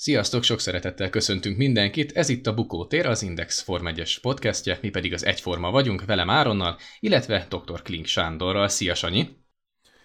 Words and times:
Sziasztok, 0.00 0.42
sok 0.42 0.60
szeretettel 0.60 1.10
köszöntünk 1.10 1.56
mindenkit, 1.56 2.12
ez 2.12 2.28
itt 2.28 2.46
a 2.46 2.54
Bukótér, 2.54 3.06
az 3.06 3.22
Index 3.22 3.60
Form 3.60 3.86
1 3.86 4.18
podcastje, 4.20 4.78
mi 4.82 4.88
pedig 4.88 5.12
az 5.12 5.24
Egyforma 5.24 5.70
vagyunk, 5.70 6.04
velem 6.04 6.30
Áronnal, 6.30 6.78
illetve 7.00 7.46
dr. 7.48 7.82
Klink 7.82 8.06
Sándorral. 8.06 8.68
Szia 8.68 8.94
Sanyi! 8.94 9.28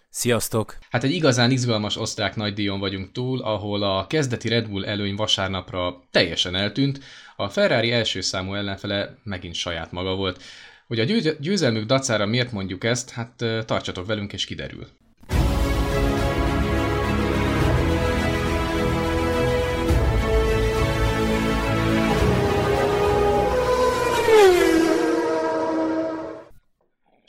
Sziasztok! 0.09 0.77
Hát 0.89 1.03
egy 1.03 1.11
igazán 1.11 1.51
izgalmas 1.51 1.97
osztrák 1.97 2.35
nagydíjon 2.35 2.79
vagyunk 2.79 3.11
túl, 3.11 3.41
ahol 3.41 3.83
a 3.83 4.07
kezdeti 4.07 4.47
Red 4.47 4.69
Bull 4.69 4.85
előny 4.85 5.15
vasárnapra 5.15 6.07
teljesen 6.12 6.55
eltűnt, 6.55 7.00
a 7.36 7.50
Ferrari 7.50 7.91
első 7.91 8.21
számú 8.21 8.54
ellenfele 8.54 9.18
megint 9.23 9.55
saját 9.55 9.91
maga 9.91 10.16
volt. 10.16 10.44
Hogy 10.88 11.00
a 11.00 11.04
győzelmük 11.39 11.86
dacára 11.86 12.25
miért 12.25 12.52
mondjuk 12.52 12.84
ezt, 12.84 13.10
hát 13.10 13.46
tartsatok 13.66 14.05
velünk 14.05 14.34
és 14.34 14.46
kiderül. 14.46 14.88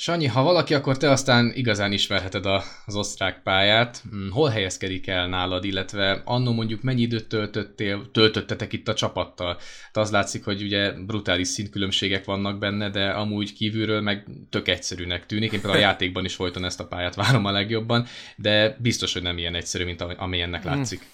Sanyi, 0.04 0.26
ha 0.26 0.42
valaki, 0.42 0.74
akkor 0.74 0.96
te 0.96 1.10
aztán 1.10 1.52
igazán 1.54 1.92
ismerheted 1.92 2.46
az 2.86 2.94
osztrák 2.94 3.42
pályát. 3.42 4.02
Hmm, 4.10 4.30
hol 4.30 4.48
helyezkedik 4.48 5.06
el 5.06 5.28
nálad, 5.28 5.64
illetve 5.64 6.22
annó 6.24 6.52
mondjuk 6.52 6.82
mennyi 6.82 7.00
időt 7.00 7.28
töltöttél, 7.28 8.10
töltöttetek 8.12 8.72
itt 8.72 8.88
a 8.88 8.94
csapattal? 8.94 9.56
Te 9.92 10.00
az 10.00 10.10
látszik, 10.10 10.44
hogy 10.44 10.62
ugye 10.62 10.92
brutális 10.92 11.48
szintkülönbségek 11.48 12.24
vannak 12.24 12.58
benne, 12.58 12.90
de 12.90 13.10
amúgy 13.10 13.52
kívülről 13.52 14.00
meg 14.00 14.26
tök 14.50 14.68
egyszerűnek 14.68 15.26
tűnik. 15.26 15.52
Én 15.52 15.60
például 15.60 15.82
a 15.82 15.86
játékban 15.86 16.24
is 16.24 16.34
folyton 16.34 16.64
ezt 16.64 16.80
a 16.80 16.86
pályát 16.86 17.14
várom 17.14 17.44
a 17.44 17.50
legjobban, 17.50 18.06
de 18.36 18.76
biztos, 18.80 19.12
hogy 19.12 19.22
nem 19.22 19.38
ilyen 19.38 19.54
egyszerű, 19.54 19.84
mint 19.84 20.00
amilyennek 20.00 20.62
hmm. 20.62 20.74
látszik. 20.74 20.98
Hmm. 20.98 21.08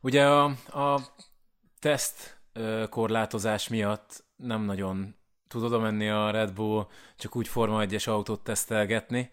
Ugye 0.00 0.26
a, 0.26 0.44
a 0.80 1.00
teszt 1.80 2.40
korlátozás 2.88 3.68
miatt 3.68 4.24
nem 4.36 4.64
nagyon 4.64 5.14
tud 5.48 5.62
oda 5.62 5.78
menni 5.78 6.08
a 6.08 6.30
Red 6.30 6.52
Bull 6.52 6.86
csak 7.16 7.36
úgy 7.36 7.48
Forma 7.48 7.84
1-es 7.84 8.08
autót 8.08 8.40
tesztelgetni, 8.40 9.30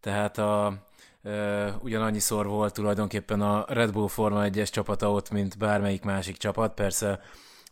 tehát 0.00 0.38
a, 0.38 0.78
e, 1.22 1.66
ugyanannyiszor 1.82 2.46
volt 2.46 2.74
tulajdonképpen 2.74 3.40
a 3.40 3.64
Red 3.68 3.92
Bull 3.92 4.08
Forma 4.08 4.44
1-es 4.44 4.70
csapata 4.70 5.10
ott, 5.10 5.30
mint 5.30 5.58
bármelyik 5.58 6.02
másik 6.02 6.36
csapat, 6.36 6.74
persze 6.74 7.20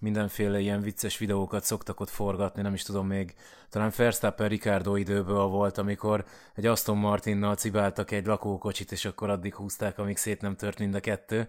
mindenféle 0.00 0.58
ilyen 0.60 0.80
vicces 0.80 1.18
videókat 1.18 1.64
szoktak 1.64 2.00
ott 2.00 2.10
forgatni, 2.10 2.62
nem 2.62 2.74
is 2.74 2.82
tudom 2.82 3.06
még, 3.06 3.34
talán 3.70 3.92
Verstappen 3.96 4.48
Ricardo 4.48 4.96
időből 4.96 5.44
volt, 5.46 5.78
amikor 5.78 6.24
egy 6.54 6.66
Aston 6.66 6.96
Martinnal 6.96 7.54
cibáltak 7.54 8.10
egy 8.10 8.26
lakókocsit, 8.26 8.92
és 8.92 9.04
akkor 9.04 9.30
addig 9.30 9.54
húzták, 9.54 9.98
amíg 9.98 10.16
szét 10.16 10.40
nem 10.40 10.56
tört 10.56 10.78
mind 10.78 10.94
a 10.94 11.00
kettő. 11.00 11.48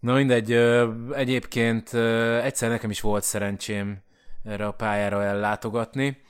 Na 0.00 0.14
mindegy, 0.14 0.52
egyébként 1.12 1.94
egyszer 2.42 2.70
nekem 2.70 2.90
is 2.90 3.00
volt 3.00 3.22
szerencsém 3.22 4.02
erre 4.44 4.66
a 4.66 4.72
pályára 4.72 5.22
ellátogatni. 5.22 6.22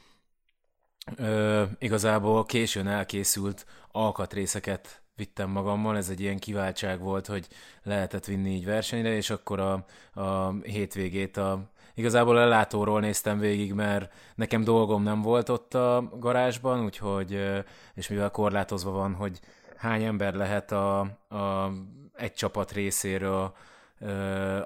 Ö, 1.17 1.63
igazából 1.79 2.45
későn 2.45 2.87
elkészült 2.87 3.67
alkatrészeket 3.91 5.03
vittem 5.15 5.51
magammal, 5.51 5.97
ez 5.97 6.09
egy 6.09 6.21
ilyen 6.21 6.39
kiváltság 6.39 7.01
volt, 7.01 7.27
hogy 7.27 7.49
lehetett 7.83 8.25
vinni 8.25 8.51
így 8.51 8.65
versenyre, 8.65 9.15
és 9.15 9.31
akkor 9.31 9.61
a, 9.61 9.85
a 10.21 10.53
hétvégét 10.63 11.37
a 11.37 11.71
Igazából 11.95 12.37
a 12.37 12.47
látóról 12.47 13.01
néztem 13.01 13.39
végig, 13.39 13.73
mert 13.73 14.13
nekem 14.35 14.65
dolgom 14.65 15.03
nem 15.03 15.23
volt 15.23 15.49
ott 15.49 15.75
a 15.75 16.09
garázsban, 16.19 16.85
úgyhogy, 16.85 17.63
és 17.95 18.09
mivel 18.09 18.31
korlátozva 18.31 18.91
van, 18.91 19.15
hogy 19.15 19.41
hány 19.77 20.03
ember 20.03 20.35
lehet 20.35 20.73
a, 20.73 21.01
a 21.29 21.73
egy 22.15 22.33
csapat 22.33 22.73
részéről 22.73 23.55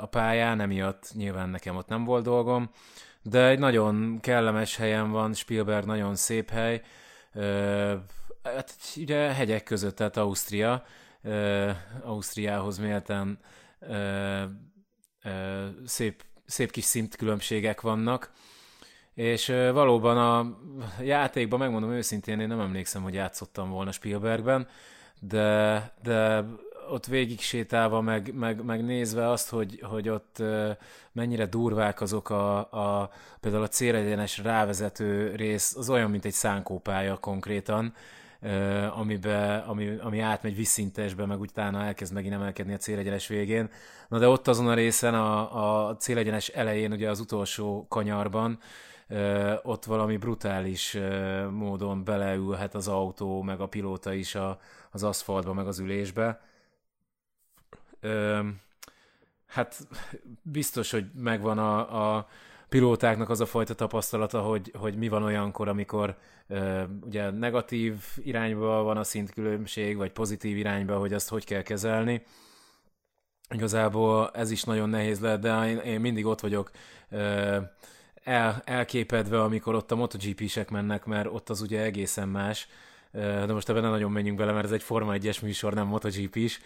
a 0.01 0.07
pályán, 0.07 0.61
emiatt 0.61 1.11
nyilván 1.15 1.49
nekem 1.49 1.77
ott 1.77 1.89
nem 1.89 2.05
volt 2.05 2.25
dolgom, 2.25 2.71
de 3.29 3.49
egy 3.49 3.59
nagyon 3.59 4.21
kellemes 4.21 4.77
helyen 4.77 5.11
van, 5.11 5.35
Spielberg 5.35 5.87
nagyon 5.87 6.17
szép 6.17 6.51
hely, 6.51 6.83
hát 8.43 8.75
ugye 8.97 9.33
hegyek 9.33 9.63
között, 9.63 9.97
tehát 9.97 10.17
Ausztria, 10.17 10.85
Ausztriához 12.03 12.79
méltán 12.79 13.39
szép, 15.85 16.25
szép 16.47 16.71
kis 16.71 16.85
szintkülönbségek 16.85 17.81
vannak, 17.81 18.33
és 19.15 19.47
valóban 19.73 20.19
a 20.19 20.59
játékban, 21.03 21.59
megmondom 21.59 21.93
őszintén, 21.93 22.41
én 22.41 22.49
nem 22.49 22.61
emlékszem, 22.61 23.03
hogy 23.03 23.15
játszottam 23.15 23.71
volna 23.71 23.93
Spielbergben, 23.93 24.69
de, 25.21 25.93
de 26.03 26.45
ott 26.91 27.07
végig 27.07 27.41
sétálva, 27.41 28.01
meg, 28.01 28.35
meg, 28.35 28.65
meg 28.65 28.85
nézve 28.85 29.31
azt, 29.31 29.49
hogy, 29.49 29.81
hogy 29.83 30.09
ott 30.09 30.43
mennyire 31.13 31.47
durvák 31.47 32.01
azok 32.01 32.31
a, 32.31 32.59
a 32.59 33.11
például 33.41 33.63
a 33.63 33.69
célegyenes 33.69 34.39
rávezető 34.39 35.35
rész, 35.35 35.75
az 35.77 35.91
olyan, 35.91 36.11
mint 36.11 36.25
egy 36.25 36.33
szánkópálya 36.33 37.17
konkrétan, 37.17 37.95
amibe, 38.97 39.57
ami, 39.57 39.97
ami 40.01 40.21
átmegy 40.21 40.57
visszintesbe, 40.57 41.27
meg 41.27 41.41
utána 41.41 41.85
elkezd 41.85 42.13
megint 42.13 42.35
emelkedni 42.35 42.73
a 42.73 42.77
célegyenes 42.77 43.27
végén. 43.27 43.71
Na 44.09 44.19
de 44.19 44.29
ott 44.29 44.49
azon 44.49 44.69
a 44.69 44.75
részen, 44.75 45.15
a, 45.15 45.89
a 45.89 45.97
célegyenes 45.97 46.49
elején, 46.49 46.93
ugye 46.93 47.11
az 47.11 47.21
utolsó 47.21 47.87
kanyarban, 47.89 48.59
ott 49.63 49.85
valami 49.85 50.17
brutális 50.17 50.99
módon 51.51 52.05
beleülhet 52.05 52.75
az 52.75 52.89
autó, 52.89 53.43
meg 53.43 53.61
a 53.61 53.67
pilóta 53.67 54.13
is 54.13 54.35
a, 54.35 54.59
az 54.91 55.03
aszfaltba, 55.03 55.53
meg 55.53 55.67
az 55.67 55.79
ülésbe 55.79 56.41
hát 59.47 59.87
biztos, 60.43 60.91
hogy 60.91 61.07
megvan 61.15 61.59
a, 61.59 62.17
a 62.17 62.29
pilótáknak 62.69 63.29
az 63.29 63.41
a 63.41 63.47
fajta 63.47 63.75
tapasztalata, 63.75 64.41
hogy, 64.41 64.73
hogy 64.79 64.97
mi 64.97 65.09
van 65.09 65.23
olyankor, 65.23 65.69
amikor 65.69 66.17
ö, 66.49 66.83
ugye 67.05 67.31
negatív 67.31 67.95
irányba 68.17 68.83
van 68.83 68.97
a 68.97 69.05
szintkülönbség, 69.05 69.97
vagy 69.97 70.13
pozitív 70.13 70.57
irányba, 70.57 70.99
hogy 70.99 71.13
azt 71.13 71.29
hogy 71.29 71.45
kell 71.45 71.63
kezelni. 71.63 72.23
Igazából 73.51 74.31
ez 74.35 74.51
is 74.51 74.65
nagyon 74.65 74.89
nehéz 74.89 75.21
lehet, 75.21 75.41
de 75.41 75.69
én, 75.69 75.79
én 75.79 76.01
mindig 76.01 76.27
ott 76.27 76.41
vagyok 76.41 76.71
ö, 77.11 77.59
el, 78.25 78.63
elképedve, 78.65 79.43
amikor 79.43 79.75
ott 79.75 79.91
a 79.91 79.97
MotoGP-sek 79.97 80.71
mennek, 80.71 81.05
mert 81.05 81.29
ott 81.33 81.49
az 81.49 81.61
ugye 81.61 81.83
egészen 81.83 82.29
más. 82.29 82.69
De 83.13 83.53
most 83.53 83.69
ebben 83.69 83.83
nem 83.83 83.91
nagyon 83.91 84.13
menjünk 84.13 84.39
bele, 84.39 84.53
mert 84.53 84.65
ez 84.65 84.73
egy 84.73 84.83
Forma 84.83 85.15
1-es 85.17 85.43
műsor, 85.43 85.75
nem 85.75 85.87
MotoGP 85.87 86.37
is. 86.37 86.61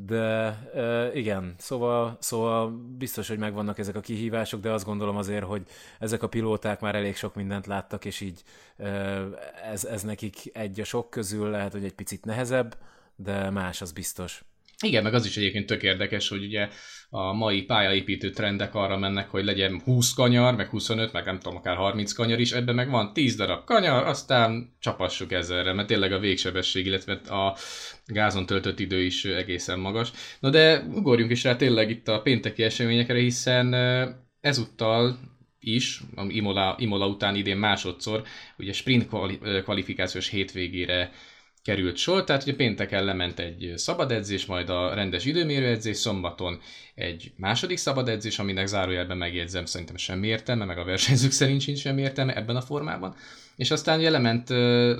De 0.00 0.58
uh, 0.74 1.16
igen, 1.16 1.54
szóval, 1.58 2.16
szóval 2.20 2.70
biztos, 2.98 3.28
hogy 3.28 3.38
megvannak 3.38 3.78
ezek 3.78 3.96
a 3.96 4.00
kihívások, 4.00 4.60
de 4.60 4.70
azt 4.70 4.84
gondolom 4.84 5.16
azért, 5.16 5.44
hogy 5.44 5.66
ezek 5.98 6.22
a 6.22 6.28
pilóták 6.28 6.80
már 6.80 6.94
elég 6.94 7.16
sok 7.16 7.34
mindent 7.34 7.66
láttak, 7.66 8.04
és 8.04 8.20
így 8.20 8.42
uh, 8.76 9.24
ez, 9.70 9.84
ez 9.84 10.02
nekik 10.02 10.56
egy 10.56 10.80
a 10.80 10.84
sok 10.84 11.10
közül 11.10 11.50
lehet, 11.50 11.72
hogy 11.72 11.84
egy 11.84 11.94
picit 11.94 12.24
nehezebb, 12.24 12.76
de 13.16 13.50
más 13.50 13.80
az 13.80 13.92
biztos. 13.92 14.44
Igen, 14.82 15.02
meg 15.02 15.14
az 15.14 15.26
is 15.26 15.36
egyébként 15.36 15.66
tök 15.66 15.82
érdekes, 15.82 16.28
hogy 16.28 16.44
ugye 16.44 16.68
a 17.10 17.32
mai 17.32 17.62
pályaépítő 17.62 18.30
trendek 18.30 18.74
arra 18.74 18.98
mennek, 18.98 19.30
hogy 19.30 19.44
legyen 19.44 19.80
20 19.84 20.12
kanyar, 20.12 20.54
meg 20.54 20.68
25, 20.68 21.12
meg 21.12 21.24
nem 21.24 21.38
tudom, 21.38 21.56
akár 21.56 21.76
30 21.76 22.12
kanyar 22.12 22.40
is, 22.40 22.52
ebben 22.52 22.74
meg 22.74 22.90
van 22.90 23.12
10 23.12 23.36
darab 23.36 23.64
kanyar, 23.64 24.06
aztán 24.06 24.76
csapassuk 24.80 25.32
ezerre, 25.32 25.72
mert 25.72 25.88
tényleg 25.88 26.12
a 26.12 26.18
végsebesség, 26.18 26.86
illetve 26.86 27.12
a 27.12 27.56
gázon 28.06 28.46
töltött 28.46 28.80
idő 28.80 29.02
is 29.02 29.24
egészen 29.24 29.78
magas. 29.78 30.10
Na 30.40 30.50
de 30.50 30.80
ugorjunk 30.94 31.30
is 31.30 31.44
rá 31.44 31.56
tényleg 31.56 31.90
itt 31.90 32.08
a 32.08 32.20
pénteki 32.20 32.62
eseményekre, 32.62 33.18
hiszen 33.18 33.74
ezúttal 34.40 35.18
is, 35.60 36.00
Imola, 36.28 36.76
Imola 36.78 37.06
után 37.06 37.34
idén 37.36 37.56
másodszor, 37.56 38.22
ugye 38.58 38.72
sprint 38.72 39.08
kvalifikációs 39.62 40.28
hétvégére 40.28 41.12
került 41.68 41.96
sor, 41.96 42.24
tehát 42.24 42.42
ugye 42.42 42.54
pénteken 42.54 43.04
lement 43.04 43.38
egy 43.38 43.72
szabad 43.76 44.12
edzés, 44.12 44.46
majd 44.46 44.68
a 44.68 44.94
rendes 44.94 45.24
időmérőedzés, 45.24 45.96
szombaton 45.96 46.60
egy 46.98 47.32
második 47.36 47.76
szabad 47.76 48.08
edzés, 48.08 48.38
aminek 48.38 48.66
zárójelben 48.66 49.16
megjegyzem, 49.16 49.64
szerintem 49.64 49.96
semmi 49.96 50.26
értelme, 50.26 50.64
meg 50.64 50.78
a 50.78 50.84
versenyzők 50.84 51.30
szerint 51.30 51.60
sincs 51.60 51.78
semmi 51.78 52.00
értelme 52.00 52.36
ebben 52.36 52.56
a 52.56 52.60
formában. 52.60 53.14
És 53.56 53.70
aztán 53.70 54.00
lement 54.00 54.48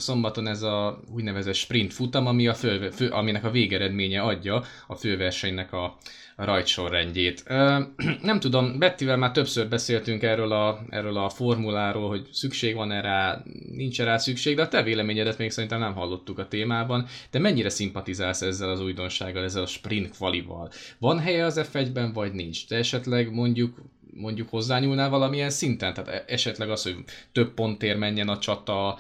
szombaton 0.01 0.47
ez 0.47 0.63
a 0.63 1.01
úgynevezett 1.15 1.55
sprint 1.55 1.93
futam, 1.93 2.27
ami 2.27 2.47
a 2.47 2.55
fő, 2.55 2.91
fő, 2.91 3.09
aminek 3.09 3.45
a 3.45 3.51
végeredménye 3.51 4.21
adja 4.21 4.63
a 4.87 4.95
főversenynek 4.95 5.73
a, 5.73 5.97
a 6.37 6.45
rajtsorrendjét. 6.45 7.45
Nem 8.23 8.41
tudom, 8.41 8.79
Bettivel 8.79 9.17
már 9.17 9.31
többször 9.31 9.69
beszéltünk 9.69 10.23
erről 10.23 10.53
a, 10.53 10.81
erről 10.89 11.17
a 11.17 11.29
formuláról, 11.29 12.09
hogy 12.09 12.29
szükség 12.33 12.75
van 12.75 12.93
erre, 12.93 13.43
nincs 13.71 14.01
rá 14.01 14.17
szükség, 14.17 14.57
de 14.57 14.63
a 14.63 14.69
te 14.69 14.83
véleményedet 14.83 15.39
még 15.39 15.51
szerintem 15.51 15.79
nem 15.79 15.95
hallottuk 15.95 16.39
a 16.39 16.49
témában. 16.49 17.07
De 17.31 17.39
mennyire 17.39 17.69
szimpatizálsz 17.69 18.43
ezzel 18.43 18.71
az 18.71 18.81
újdonsággal, 18.81 19.45
ezzel 19.45 19.63
a 19.63 19.67
sprint 19.67 20.11
kvalival? 20.11 20.71
Van 20.99 21.19
helye 21.19 21.45
az 21.45 21.57
F1-ben, 21.89 22.13
vagy 22.13 22.33
nincs? 22.33 22.67
Te 22.67 22.77
esetleg 22.77 23.33
mondjuk 23.33 23.83
mondjuk 24.21 24.49
hozzányúlnál 24.49 25.09
valamilyen 25.09 25.51
szinten? 25.51 25.95
Tehát 25.95 26.11
e- 26.11 26.25
esetleg 26.27 26.71
az, 26.71 26.83
hogy 26.83 26.97
több 27.33 27.55
pontért 27.55 27.99
menjen 27.99 28.29
a 28.29 28.39
csata, 28.39 28.99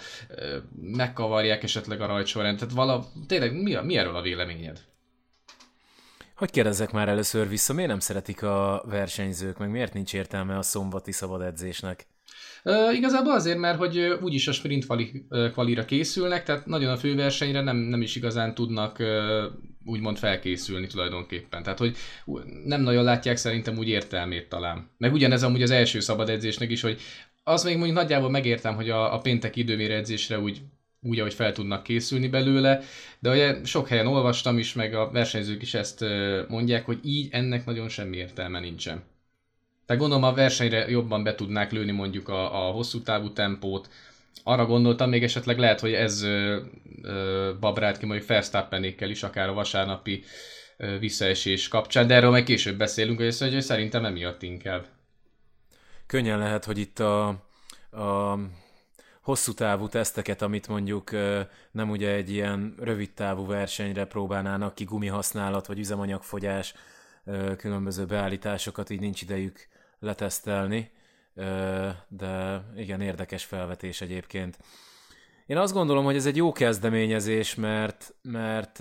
megkavarják 0.80 1.62
esetleg 1.62 2.00
a 2.00 2.06
rajtsorrend, 2.06 2.58
tehát 2.58 2.74
vala, 2.74 3.06
tényleg 3.26 3.62
mi, 3.62 3.74
a, 3.74 3.82
mi 3.82 3.96
erről 3.96 4.16
a 4.16 4.22
véleményed? 4.22 4.80
Hogy 6.36 6.50
kérdezzek 6.50 6.90
már 6.90 7.08
először 7.08 7.48
vissza, 7.48 7.72
miért 7.72 7.90
nem 7.90 7.98
szeretik 7.98 8.42
a 8.42 8.84
versenyzők, 8.88 9.58
meg 9.58 9.70
miért 9.70 9.92
nincs 9.92 10.14
értelme 10.14 10.58
a 10.58 10.62
szombati 10.62 11.12
szabad 11.12 11.42
edzésnek? 11.42 12.06
Uh, 12.64 12.94
igazából 12.94 13.32
azért, 13.32 13.58
mert 13.58 13.78
hogy 13.78 13.98
úgyis 13.98 14.48
a 14.48 14.52
sprint 14.52 14.84
kvali, 14.84 15.26
kvalira 15.52 15.84
készülnek, 15.84 16.44
tehát 16.44 16.66
nagyon 16.66 16.92
a 16.92 16.96
főversenyre 16.96 17.60
nem, 17.60 17.76
nem 17.76 18.02
is 18.02 18.16
igazán 18.16 18.54
tudnak 18.54 18.98
uh, 18.98 19.06
úgymond 19.88 20.18
felkészülni 20.18 20.86
tulajdonképpen. 20.86 21.62
Tehát, 21.62 21.78
hogy 21.78 21.96
nem 22.64 22.80
nagyon 22.80 23.04
látják 23.04 23.36
szerintem 23.36 23.78
úgy 23.78 23.88
értelmét 23.88 24.48
talán. 24.48 24.90
Meg 24.98 25.12
ugyanez 25.12 25.42
amúgy 25.42 25.62
az 25.62 25.70
első 25.70 26.00
szabad 26.00 26.28
edzésnek 26.28 26.70
is, 26.70 26.80
hogy 26.80 27.00
az 27.44 27.64
még 27.64 27.76
mondjuk 27.76 27.96
nagyjából 27.96 28.30
megértem, 28.30 28.74
hogy 28.74 28.90
a, 28.90 29.14
a 29.14 29.18
péntek 29.18 29.56
időmérő 29.56 29.94
edzésre 29.94 30.38
úgy 30.38 30.60
úgy, 31.00 31.18
ahogy 31.18 31.34
fel 31.34 31.52
tudnak 31.52 31.82
készülni 31.82 32.28
belőle, 32.28 32.80
de 33.18 33.30
ugye 33.30 33.64
sok 33.64 33.88
helyen 33.88 34.06
olvastam 34.06 34.58
is, 34.58 34.72
meg 34.72 34.94
a 34.94 35.10
versenyzők 35.10 35.62
is 35.62 35.74
ezt 35.74 36.04
mondják, 36.48 36.84
hogy 36.84 36.98
így 37.02 37.28
ennek 37.30 37.64
nagyon 37.64 37.88
semmi 37.88 38.16
értelme 38.16 38.60
nincsen. 38.60 39.02
Tehát 39.86 40.02
gondolom 40.02 40.24
a 40.24 40.34
versenyre 40.34 40.88
jobban 40.88 41.22
be 41.22 41.34
tudnák 41.34 41.72
lőni 41.72 41.92
mondjuk 41.92 42.28
a, 42.28 42.68
a 42.68 42.70
hosszú 42.70 43.02
távú 43.02 43.32
tempót, 43.32 43.88
arra 44.44 44.66
gondoltam 44.66 45.08
még 45.08 45.22
esetleg 45.22 45.58
lehet, 45.58 45.80
hogy 45.80 45.92
ez 45.92 46.22
ö, 46.22 46.60
ö, 47.02 47.52
babrált 47.60 47.98
ki 47.98 48.06
mondjuk 48.06 48.28
Verstappenékkel 48.28 49.10
is, 49.10 49.22
akár 49.22 49.48
a 49.48 49.52
vasárnapi 49.52 50.22
ö, 50.76 50.98
visszaesés 50.98 51.68
kapcsán, 51.68 52.06
de 52.06 52.14
erről 52.14 52.30
majd 52.30 52.44
később 52.44 52.78
beszélünk, 52.78 53.18
hogy, 53.18 53.26
ezt, 53.26 53.42
hogy 53.42 53.62
szerintem 53.62 54.04
emiatt 54.04 54.42
inkább. 54.42 54.86
Könnyen 56.06 56.38
lehet, 56.38 56.64
hogy 56.64 56.78
itt 56.78 56.98
a, 56.98 57.26
a 57.90 58.38
hosszú 59.28 59.52
távú 59.52 59.88
teszteket, 59.88 60.42
amit 60.42 60.68
mondjuk 60.68 61.10
nem 61.70 61.90
ugye 61.90 62.10
egy 62.10 62.30
ilyen 62.30 62.74
rövid 62.78 63.12
távú 63.12 63.46
versenyre 63.46 64.04
próbálnának 64.04 64.74
ki 64.74 64.84
gumihasználat 64.84 65.66
vagy 65.66 65.78
üzemanyagfogyás, 65.78 66.74
különböző 67.56 68.04
beállításokat, 68.04 68.90
így 68.90 69.00
nincs 69.00 69.22
idejük 69.22 69.68
letesztelni, 70.00 70.90
de 72.08 72.62
igen, 72.76 73.00
érdekes 73.00 73.44
felvetés 73.44 74.00
egyébként. 74.00 74.58
Én 75.46 75.56
azt 75.56 75.72
gondolom, 75.72 76.04
hogy 76.04 76.16
ez 76.16 76.26
egy 76.26 76.36
jó 76.36 76.52
kezdeményezés, 76.52 77.54
mert, 77.54 78.14
mert 78.22 78.80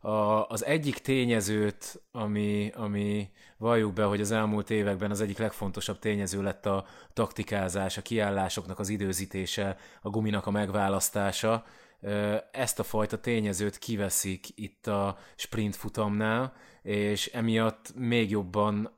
a, 0.00 0.46
az 0.48 0.64
egyik 0.64 0.98
tényezőt, 0.98 2.02
ami, 2.12 2.72
ami 2.76 3.30
valljuk 3.56 3.92
be, 3.92 4.04
hogy 4.04 4.20
az 4.20 4.30
elmúlt 4.30 4.70
években 4.70 5.10
az 5.10 5.20
egyik 5.20 5.38
legfontosabb 5.38 5.98
tényező 5.98 6.42
lett 6.42 6.66
a 6.66 6.86
taktikázás, 7.12 7.96
a 7.96 8.02
kiállásoknak 8.02 8.78
az 8.78 8.88
időzítése, 8.88 9.76
a 10.02 10.10
guminak 10.10 10.46
a 10.46 10.50
megválasztása, 10.50 11.64
ezt 12.50 12.78
a 12.78 12.82
fajta 12.82 13.20
tényezőt 13.20 13.78
kiveszik 13.78 14.46
itt 14.54 14.86
a 14.86 15.18
sprint 15.34 15.76
futamnál, 15.76 16.52
és 16.82 17.26
emiatt 17.26 17.92
még 17.96 18.30
jobban 18.30 18.90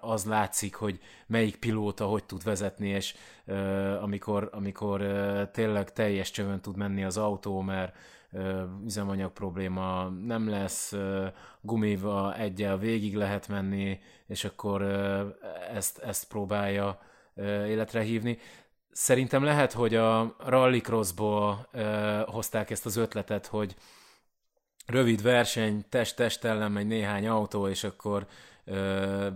az 0.00 0.24
látszik, 0.24 0.74
hogy 0.74 1.00
melyik 1.26 1.56
pilóta 1.56 2.04
hogy 2.04 2.24
tud 2.24 2.42
vezetni, 2.42 2.88
és 2.88 3.14
amikor, 4.00 4.48
amikor 4.52 5.02
tényleg 5.52 5.92
teljes 5.92 6.30
csövön 6.30 6.60
tud 6.60 6.76
menni 6.76 7.04
az 7.04 7.16
autó, 7.16 7.60
mert 7.60 7.96
üzemanyag 8.84 9.32
probléma 9.32 10.08
nem 10.08 10.48
lesz, 10.48 10.94
gumival 11.60 12.34
egyel 12.34 12.78
végig 12.78 13.16
lehet 13.16 13.48
menni, 13.48 14.00
és 14.26 14.44
akkor 14.44 14.82
ezt, 15.74 15.98
ezt 15.98 16.28
próbálja 16.28 17.00
életre 17.66 18.00
hívni. 18.00 18.38
Szerintem 19.00 19.44
lehet, 19.44 19.72
hogy 19.72 19.94
a 19.94 20.34
Rallycrossból 20.38 21.68
hozták 22.26 22.70
ezt 22.70 22.86
az 22.86 22.96
ötletet, 22.96 23.46
hogy 23.46 23.76
rövid 24.86 25.22
verseny, 25.22 25.84
test-test 25.88 26.44
ellen 26.44 26.72
megy 26.72 26.86
néhány 26.86 27.28
autó, 27.28 27.68
és 27.68 27.84
akkor 27.84 28.26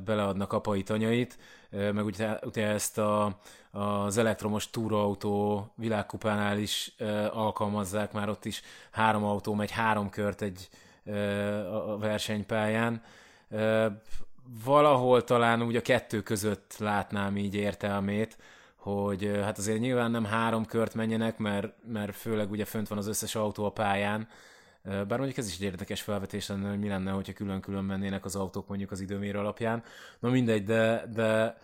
beleadnak 0.05 0.53
apai 0.53 0.82
tanyait, 0.82 1.38
meg 1.70 2.05
ugye, 2.05 2.38
ugye 2.44 2.67
ezt 2.67 2.99
a, 2.99 3.41
az 3.70 4.17
elektromos 4.17 4.70
túrautó 4.70 5.67
világkupánál 5.76 6.59
is 6.59 6.94
alkalmazzák, 7.32 8.12
már 8.12 8.29
ott 8.29 8.44
is 8.44 8.62
három 8.91 9.25
autó 9.25 9.55
megy 9.55 9.70
három 9.70 10.11
kört 10.11 10.43
egy 10.43 10.69
a 11.73 11.99
versenypályán. 11.99 13.03
Valahol 14.64 15.25
talán 15.25 15.62
úgy 15.62 15.76
a 15.76 15.82
kettő 15.82 16.23
között 16.23 16.75
látnám 16.79 17.37
így 17.37 17.55
értelmét, 17.55 18.37
hogy 18.82 19.31
hát 19.43 19.58
azért 19.58 19.79
nyilván 19.79 20.11
nem 20.11 20.25
három 20.25 20.64
kört 20.64 20.94
menjenek, 20.94 21.38
mert, 21.38 21.75
mert 21.87 22.17
főleg 22.17 22.50
ugye 22.50 22.64
fönt 22.64 22.88
van 22.88 22.99
az 22.99 23.06
összes 23.06 23.34
autó 23.34 23.64
a 23.64 23.70
pályán, 23.70 24.29
bár 24.82 25.19
mondjuk 25.19 25.37
ez 25.37 25.46
is 25.46 25.55
egy 25.55 25.62
érdekes 25.62 26.00
felvetés 26.00 26.49
lenne, 26.49 26.69
hogy 26.69 26.79
mi 26.79 26.88
lenne, 26.88 27.11
hogyha 27.11 27.32
külön-külön 27.32 27.84
mennének 27.84 28.25
az 28.25 28.37
autók 28.37 28.69
mondjuk 28.69 28.90
az 28.90 29.00
időmérő 29.00 29.38
alapján. 29.38 29.82
Na 30.19 30.31
mindegy, 30.31 30.64
de, 30.64 31.05
de 31.14 31.56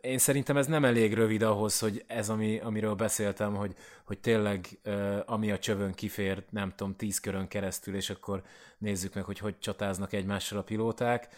én 0.00 0.18
szerintem 0.18 0.56
ez 0.56 0.66
nem 0.66 0.84
elég 0.84 1.14
rövid 1.14 1.42
ahhoz, 1.42 1.78
hogy 1.78 2.04
ez, 2.06 2.28
ami, 2.28 2.58
amiről 2.58 2.94
beszéltem, 2.94 3.54
hogy, 3.54 3.74
hogy 4.04 4.18
tényleg 4.18 4.78
ami 5.26 5.50
a 5.50 5.58
csövön 5.58 5.92
kifér, 5.92 6.44
nem 6.50 6.72
tudom, 6.76 6.96
tíz 6.96 7.20
körön 7.20 7.48
keresztül, 7.48 7.94
és 7.94 8.10
akkor 8.10 8.42
nézzük 8.78 9.14
meg, 9.14 9.24
hogy 9.24 9.38
hogy 9.38 9.58
csatáznak 9.58 10.12
egymással 10.12 10.58
a 10.58 10.62
pilóták. 10.62 11.28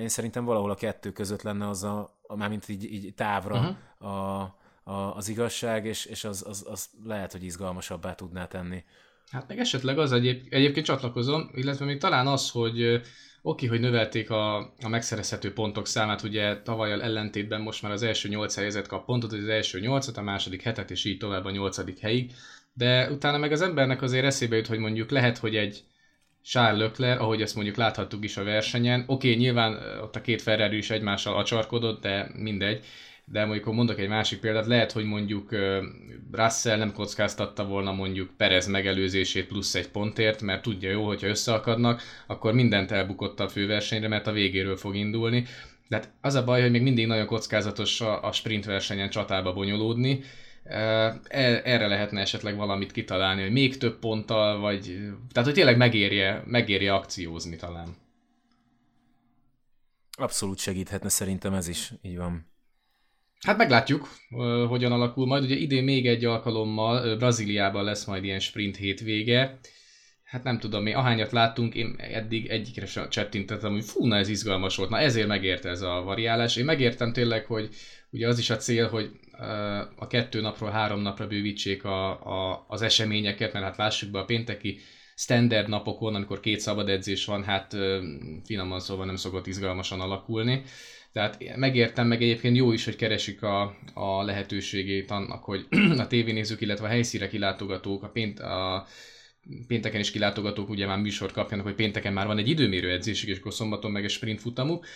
Én 0.00 0.08
szerintem 0.08 0.44
valahol 0.44 0.70
a 0.70 0.74
kettő 0.74 1.12
között 1.12 1.42
lenne 1.42 1.68
az 1.68 1.84
a, 1.84 2.18
a 2.22 2.36
mármint 2.36 2.68
így, 2.68 2.92
így 2.92 3.14
távra 3.14 3.58
uh-huh. 3.58 4.12
a, 4.12 4.40
a, 4.82 5.16
az 5.16 5.28
igazság, 5.28 5.86
és, 5.86 6.04
és 6.04 6.24
az, 6.24 6.44
az, 6.48 6.66
az 6.70 6.88
lehet, 7.04 7.32
hogy 7.32 7.44
izgalmasabbá 7.44 8.14
tudná 8.14 8.46
tenni. 8.46 8.84
Hát 9.30 9.48
meg 9.48 9.58
esetleg 9.58 9.98
az 9.98 10.12
egyéb, 10.12 10.46
egyébként 10.48 10.86
csatlakozom, 10.86 11.50
illetve 11.54 11.84
még 11.84 11.98
talán 11.98 12.26
az, 12.26 12.50
hogy 12.50 13.00
oké, 13.42 13.66
hogy 13.66 13.80
növelték 13.80 14.30
a, 14.30 14.56
a 14.58 14.88
megszerezhető 14.88 15.52
pontok 15.52 15.86
számát, 15.86 16.22
ugye 16.22 16.62
tavalyal 16.62 17.02
ellentétben 17.02 17.60
most 17.60 17.82
már 17.82 17.92
az 17.92 18.02
első 18.02 18.28
nyolc 18.28 18.54
helyezett 18.54 18.86
kap 18.86 19.04
pontot, 19.04 19.32
az 19.32 19.48
első 19.48 19.80
nyolcat, 19.80 20.16
a 20.16 20.22
második 20.22 20.62
hetet, 20.62 20.90
és 20.90 21.04
így 21.04 21.18
tovább 21.18 21.44
a 21.44 21.50
nyolcadik 21.50 21.98
helyig, 21.98 22.32
de 22.72 23.10
utána 23.10 23.38
meg 23.38 23.52
az 23.52 23.62
embernek 23.62 24.02
azért 24.02 24.24
eszébe 24.24 24.56
jut, 24.56 24.66
hogy 24.66 24.78
mondjuk 24.78 25.10
lehet, 25.10 25.38
hogy 25.38 25.56
egy 25.56 25.84
Charles 26.44 26.80
Leclerc, 26.80 27.20
ahogy 27.20 27.42
ezt 27.42 27.54
mondjuk 27.54 27.76
láthattuk 27.76 28.24
is 28.24 28.36
a 28.36 28.44
versenyen, 28.44 29.04
oké, 29.06 29.34
nyilván 29.34 29.78
ott 30.02 30.16
a 30.16 30.20
két 30.20 30.42
Ferrari 30.42 30.76
is 30.76 30.90
egymással 30.90 31.36
acsarkodott, 31.36 32.00
de 32.02 32.30
mindegy, 32.34 32.84
de 33.24 33.44
mondjuk 33.44 33.74
mondok 33.74 33.98
egy 33.98 34.08
másik 34.08 34.40
példát, 34.40 34.66
lehet, 34.66 34.92
hogy 34.92 35.04
mondjuk 35.04 35.56
Russell 36.32 36.78
nem 36.78 36.92
kockáztatta 36.92 37.66
volna 37.66 37.92
mondjuk 37.92 38.30
Perez 38.36 38.66
megelőzését 38.66 39.46
plusz 39.46 39.74
egy 39.74 39.88
pontért, 39.88 40.42
mert 40.42 40.62
tudja 40.62 40.90
jó, 40.90 41.06
hogyha 41.06 41.26
összeakadnak, 41.26 42.02
akkor 42.26 42.52
mindent 42.52 42.90
elbukott 42.90 43.40
a 43.40 43.48
főversenyre, 43.48 44.08
mert 44.08 44.26
a 44.26 44.32
végéről 44.32 44.76
fog 44.76 44.96
indulni. 44.96 45.44
De 45.88 45.96
hát 45.96 46.12
az 46.20 46.34
a 46.34 46.44
baj, 46.44 46.60
hogy 46.60 46.70
még 46.70 46.82
mindig 46.82 47.06
nagyon 47.06 47.26
kockázatos 47.26 48.00
a 48.00 48.32
sprint 48.32 48.64
versenyen 48.64 49.10
csatába 49.10 49.52
bonyolódni, 49.52 50.22
erre 51.28 51.86
lehetne 51.86 52.20
esetleg 52.20 52.56
valamit 52.56 52.92
kitalálni, 52.92 53.42
hogy 53.42 53.52
még 53.52 53.76
több 53.76 53.98
ponttal, 53.98 54.58
vagy 54.58 54.82
tehát 55.32 55.48
hogy 55.48 55.54
tényleg 55.54 55.76
megérje, 55.76 56.42
megérje 56.46 56.94
akciózni 56.94 57.56
talán. 57.56 57.88
Abszolút 60.18 60.58
segíthetne 60.58 61.08
szerintem 61.08 61.54
ez 61.54 61.68
is, 61.68 61.92
így 62.02 62.16
van. 62.16 62.48
Hát 63.40 63.56
meglátjuk, 63.56 64.08
hogyan 64.68 64.92
alakul 64.92 65.26
majd. 65.26 65.44
Ugye 65.44 65.54
idén 65.54 65.84
még 65.84 66.06
egy 66.06 66.24
alkalommal 66.24 67.16
Brazíliában 67.16 67.84
lesz 67.84 68.04
majd 68.04 68.24
ilyen 68.24 68.40
sprint 68.40 68.76
hétvége. 68.76 69.58
Hát 70.24 70.42
nem 70.42 70.58
tudom, 70.58 70.82
mi 70.82 70.92
ahányat 70.92 71.32
láttunk, 71.32 71.74
én 71.74 71.94
eddig 71.98 72.46
egyikre 72.46 72.86
sem 72.86 73.08
csettintettem, 73.08 73.72
hogy 73.72 73.84
fú, 73.84 74.06
na 74.06 74.16
ez 74.16 74.28
izgalmas 74.28 74.76
volt, 74.76 74.90
na 74.90 74.98
ezért 74.98 75.26
megérte 75.26 75.68
ez 75.68 75.82
a 75.82 76.02
variálás. 76.02 76.56
Én 76.56 76.64
megértem 76.64 77.12
tényleg, 77.12 77.44
hogy 77.44 77.68
ugye 78.10 78.28
az 78.28 78.38
is 78.38 78.50
a 78.50 78.56
cél, 78.56 78.88
hogy 78.88 79.10
a 79.96 80.06
kettő 80.06 80.40
napról 80.40 80.70
három 80.70 81.00
napra 81.00 81.26
bővítsék 81.26 81.84
a, 81.84 82.10
a, 82.10 82.64
az 82.68 82.82
eseményeket, 82.82 83.52
mert 83.52 83.64
hát 83.64 83.76
lássuk 83.76 84.10
be 84.10 84.18
a 84.18 84.24
pénteki 84.24 84.78
standard 85.14 85.68
napokon, 85.68 86.14
amikor 86.14 86.40
két 86.40 86.60
szabad 86.60 86.88
edzés 86.88 87.24
van, 87.24 87.44
hát 87.44 87.76
finoman 88.44 88.80
szóval 88.80 89.06
nem 89.06 89.16
szokott 89.16 89.46
izgalmasan 89.46 90.00
alakulni. 90.00 90.62
Tehát 91.12 91.56
megértem, 91.56 92.06
meg 92.06 92.22
egyébként 92.22 92.56
jó 92.56 92.72
is, 92.72 92.84
hogy 92.84 92.96
keresik 92.96 93.42
a, 93.42 93.76
a 93.94 94.22
lehetőségét 94.22 95.10
annak, 95.10 95.44
hogy 95.44 95.66
a 95.98 96.06
tévénézők, 96.06 96.60
illetve 96.60 96.86
a 96.86 96.90
helyszíre 96.90 97.28
kilátogatók, 97.28 98.02
a, 98.02 98.08
pént, 98.08 98.40
a 98.40 98.86
pénteken 99.66 100.00
is 100.00 100.10
kilátogatók 100.10 100.68
ugye 100.68 100.86
már 100.86 100.98
műsort 100.98 101.32
kapjanak, 101.32 101.66
hogy 101.66 101.74
pénteken 101.74 102.12
már 102.12 102.26
van 102.26 102.38
egy 102.38 102.48
időmérő 102.48 102.90
edzésük, 102.90 103.28
és 103.28 103.38
akkor 103.38 103.52
szombaton 103.52 103.90
meg 103.90 104.04
egy 104.04 104.10
sprint 104.10 104.40
futamuk. 104.40 104.86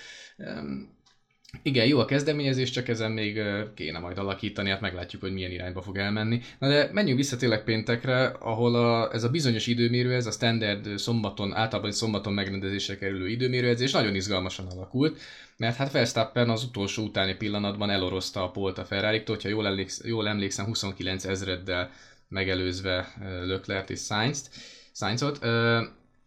Igen, 1.63 1.87
jó 1.87 1.99
a 1.99 2.05
kezdeményezés, 2.05 2.71
csak 2.71 2.89
ezen 2.89 3.11
még 3.13 3.41
kéne 3.75 3.99
majd 3.99 4.19
alakítani, 4.19 4.71
hát 4.71 4.81
meglátjuk, 4.81 5.23
hogy 5.23 5.33
milyen 5.33 5.51
irányba 5.51 5.83
fog 5.83 5.97
elmenni. 5.97 6.41
Na 6.59 6.69
de 6.69 6.91
menjünk 6.93 7.19
vissza 7.19 7.37
tényleg 7.37 7.65
péntekre, 7.65 8.27
ahol 8.27 8.75
a, 8.75 9.13
ez 9.13 9.25
a 9.25 9.31
bizonyos 9.31 9.67
időmérő, 9.67 10.15
ez 10.15 10.27
a 10.27 10.31
standard 10.31 10.99
szombaton, 10.99 11.55
általában 11.55 11.93
szombaton 11.93 12.33
megrendezésre 12.33 12.99
kerülő 12.99 13.29
időmérőedzés 13.29 13.93
nagyon 13.93 14.15
izgalmasan 14.15 14.67
alakult, 14.67 15.21
mert 15.57 15.77
hát 15.77 15.93
Verstappen 15.93 16.51
az 16.51 16.65
utolsó 16.65 17.03
utáni 17.03 17.35
pillanatban 17.35 17.91
elorozta 17.91 18.43
a 18.43 18.51
polt 18.51 18.79
a 18.79 18.85
ferrari 18.85 19.23
hogyha 19.27 19.49
jól, 19.49 19.67
emléksz, 19.67 20.03
jól 20.05 20.29
emlékszem, 20.29 20.65
29 20.65 21.25
ezreddel 21.25 21.91
megelőzve 22.29 23.15
Leclerc 23.47 23.91
és 23.91 24.01
Sainz-t. 24.01 24.51
Sainzot. 24.93 25.39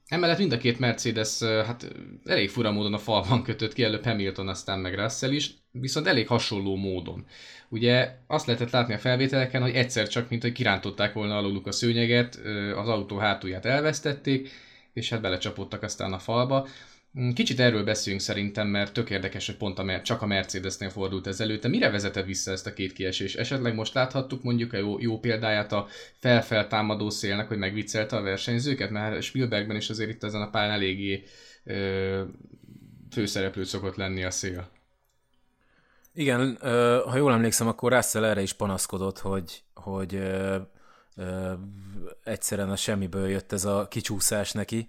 Emellett 0.08 0.38
mind 0.38 0.52
a 0.52 0.58
két 0.58 0.80
Mercedes 0.80 1.44
hát 1.44 1.88
elég 2.26 2.50
fura 2.50 2.72
módon 2.72 2.94
a 2.94 2.98
falban 2.98 3.44
kötött 3.44 3.74
ki, 3.74 3.84
előbb 3.84 4.04
Hamilton, 4.04 4.48
aztán 4.48 4.80
meg 4.80 4.96
Russell 4.96 5.32
is, 5.32 5.54
viszont 5.72 6.08
elég 6.08 6.28
hasonló 6.28 6.76
módon. 6.76 7.26
Ugye 7.70 8.16
azt 8.28 8.46
lehetett 8.46 8.72
látni 8.72 8.94
a 8.94 8.98
felvételeken, 8.98 9.62
hogy 9.62 9.74
egyszer 9.74 10.08
csak, 10.08 10.30
mint 10.30 10.42
hogy 10.42 10.52
kirántották 10.52 11.14
volna 11.14 11.38
aluluk 11.38 11.68
a 11.68 11.72
szőnyeget, 11.72 12.40
az 12.76 12.88
autó 12.88 13.18
hátulját 13.18 13.66
elvesztették, 13.66 14.50
és 14.94 15.10
hát 15.10 15.22
belecsapódtak 15.22 15.84
aztán 15.84 16.14
a 16.14 16.20
falba. 16.20 16.68
Mm, 17.20 17.30
kicsit 17.30 17.60
erről 17.60 17.84
beszélünk 17.84 18.22
szerintem, 18.22 18.68
mert 18.68 18.94
tök 18.94 19.10
érdekes, 19.10 19.46
hogy 19.46 19.56
pont 19.56 19.80
a, 19.80 20.02
csak 20.02 20.22
a 20.22 20.26
Mercedesnél 20.26 20.90
fordult 20.90 21.28
ez 21.28 21.40
előtte. 21.40 21.68
Mire 21.68 21.90
vezetett 21.90 22.26
vissza 22.26 22.52
ezt 22.52 22.68
a 22.68 22.74
két 22.74 22.94
kiesés? 22.94 23.36
Esetleg 23.36 23.76
most 23.76 23.94
láthattuk 23.94 24.44
mondjuk 24.44 24.74
a 24.74 24.78
jó, 24.78 25.00
jó 25.00 25.20
példáját 25.20 25.72
a 25.72 25.88
felfel 26.20 26.68
támadó 26.68 27.10
szélnek, 27.10 27.48
hogy 27.48 27.58
megviccelte 27.58 28.16
a 28.16 28.22
versenyzőket, 28.22 28.90
mert 28.90 29.22
Spielbergben 29.22 29.76
is 29.76 29.90
azért 29.90 30.10
itt 30.10 30.24
ezen 30.24 30.42
a 30.42 30.50
pályán 30.50 30.72
eléggé 30.72 31.24
ö, 31.64 32.24
főszereplő 33.12 33.64
szokott 33.64 33.96
lenni 33.96 34.24
a 34.24 34.32
szél. 34.32 34.70
Igen, 36.14 36.58
ha 37.06 37.18
jól 37.18 37.34
emlékszem, 37.34 37.68
akkor 37.68 37.92
Russell 37.92 38.24
erre 38.24 38.42
is 38.42 38.54
panaszkodott, 38.54 39.20
hogy, 39.20 39.64
hogy 39.74 40.16
ö, 40.16 40.58
ö, 41.16 41.54
egyszerűen 42.24 42.70
a 42.70 42.76
semmiből 42.76 43.30
jött 43.30 43.52
ez 43.52 43.66
a 43.66 43.88
kicsúszás 43.88 44.52
neki, 44.52 44.88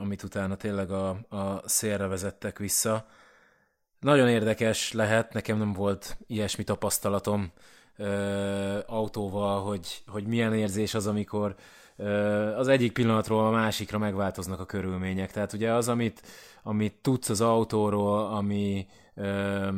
amit 0.00 0.22
utána 0.22 0.56
tényleg 0.56 0.90
a, 0.90 1.08
a 1.28 1.68
szélre 1.68 2.06
vezettek 2.06 2.58
vissza. 2.58 3.06
Nagyon 4.00 4.28
érdekes 4.28 4.92
lehet, 4.92 5.32
nekem 5.32 5.58
nem 5.58 5.72
volt 5.72 6.16
ilyesmi 6.26 6.64
tapasztalatom 6.64 7.52
autóval, 8.86 9.62
hogy, 9.62 10.02
hogy 10.06 10.26
milyen 10.26 10.54
érzés 10.54 10.94
az, 10.94 11.06
amikor 11.06 11.54
az 12.56 12.68
egyik 12.68 12.92
pillanatról 12.92 13.46
a 13.46 13.50
másikra 13.50 13.98
megváltoznak 13.98 14.60
a 14.60 14.66
körülmények. 14.66 15.32
Tehát 15.32 15.52
ugye 15.52 15.72
az, 15.72 15.88
amit, 15.88 16.22
amit 16.62 16.94
tudsz 16.94 17.28
az 17.28 17.40
autóról, 17.40 18.26
ami 18.26 18.86
ö, 19.14 19.68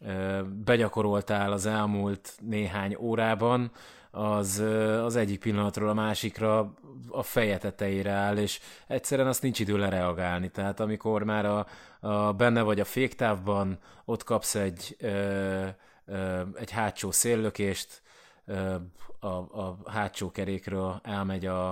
ö, 0.00 0.40
begyakoroltál 0.64 1.52
az 1.52 1.66
elmúlt 1.66 2.32
néhány 2.40 2.96
órában, 3.00 3.70
az, 4.10 4.58
az 5.04 5.16
egyik 5.16 5.40
pillanatról 5.40 5.88
a 5.88 5.94
másikra 5.94 6.74
a 7.08 7.22
feje 7.22 7.58
tetejére 7.58 8.10
áll, 8.10 8.36
és 8.36 8.60
egyszerűen 8.86 9.28
azt 9.28 9.42
nincs 9.42 9.58
idő 9.58 9.76
lereagálni. 9.76 10.50
Tehát 10.50 10.80
amikor 10.80 11.22
már 11.22 11.44
a, 11.46 11.66
a 12.00 12.32
benne 12.32 12.62
vagy 12.62 12.80
a 12.80 12.84
féktávban, 12.84 13.78
ott 14.04 14.24
kapsz 14.24 14.54
egy, 14.54 14.96
ö, 14.98 15.66
ö, 16.06 16.40
egy 16.54 16.70
hátsó 16.70 17.10
széllökést, 17.10 18.02
ö, 18.46 18.74
a, 19.20 19.26
a 19.26 19.76
hátsó 19.86 20.30
kerékről 20.30 21.00
elmegy 21.02 21.46
a, 21.46 21.70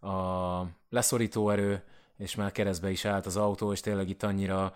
a 0.00 0.66
leszorító 0.90 1.50
erő, 1.50 1.82
és 2.16 2.34
már 2.34 2.52
keresztbe 2.52 2.90
is 2.90 3.04
állt 3.04 3.26
az 3.26 3.36
autó, 3.36 3.72
és 3.72 3.80
tényleg 3.80 4.08
itt 4.08 4.22
annyira 4.22 4.74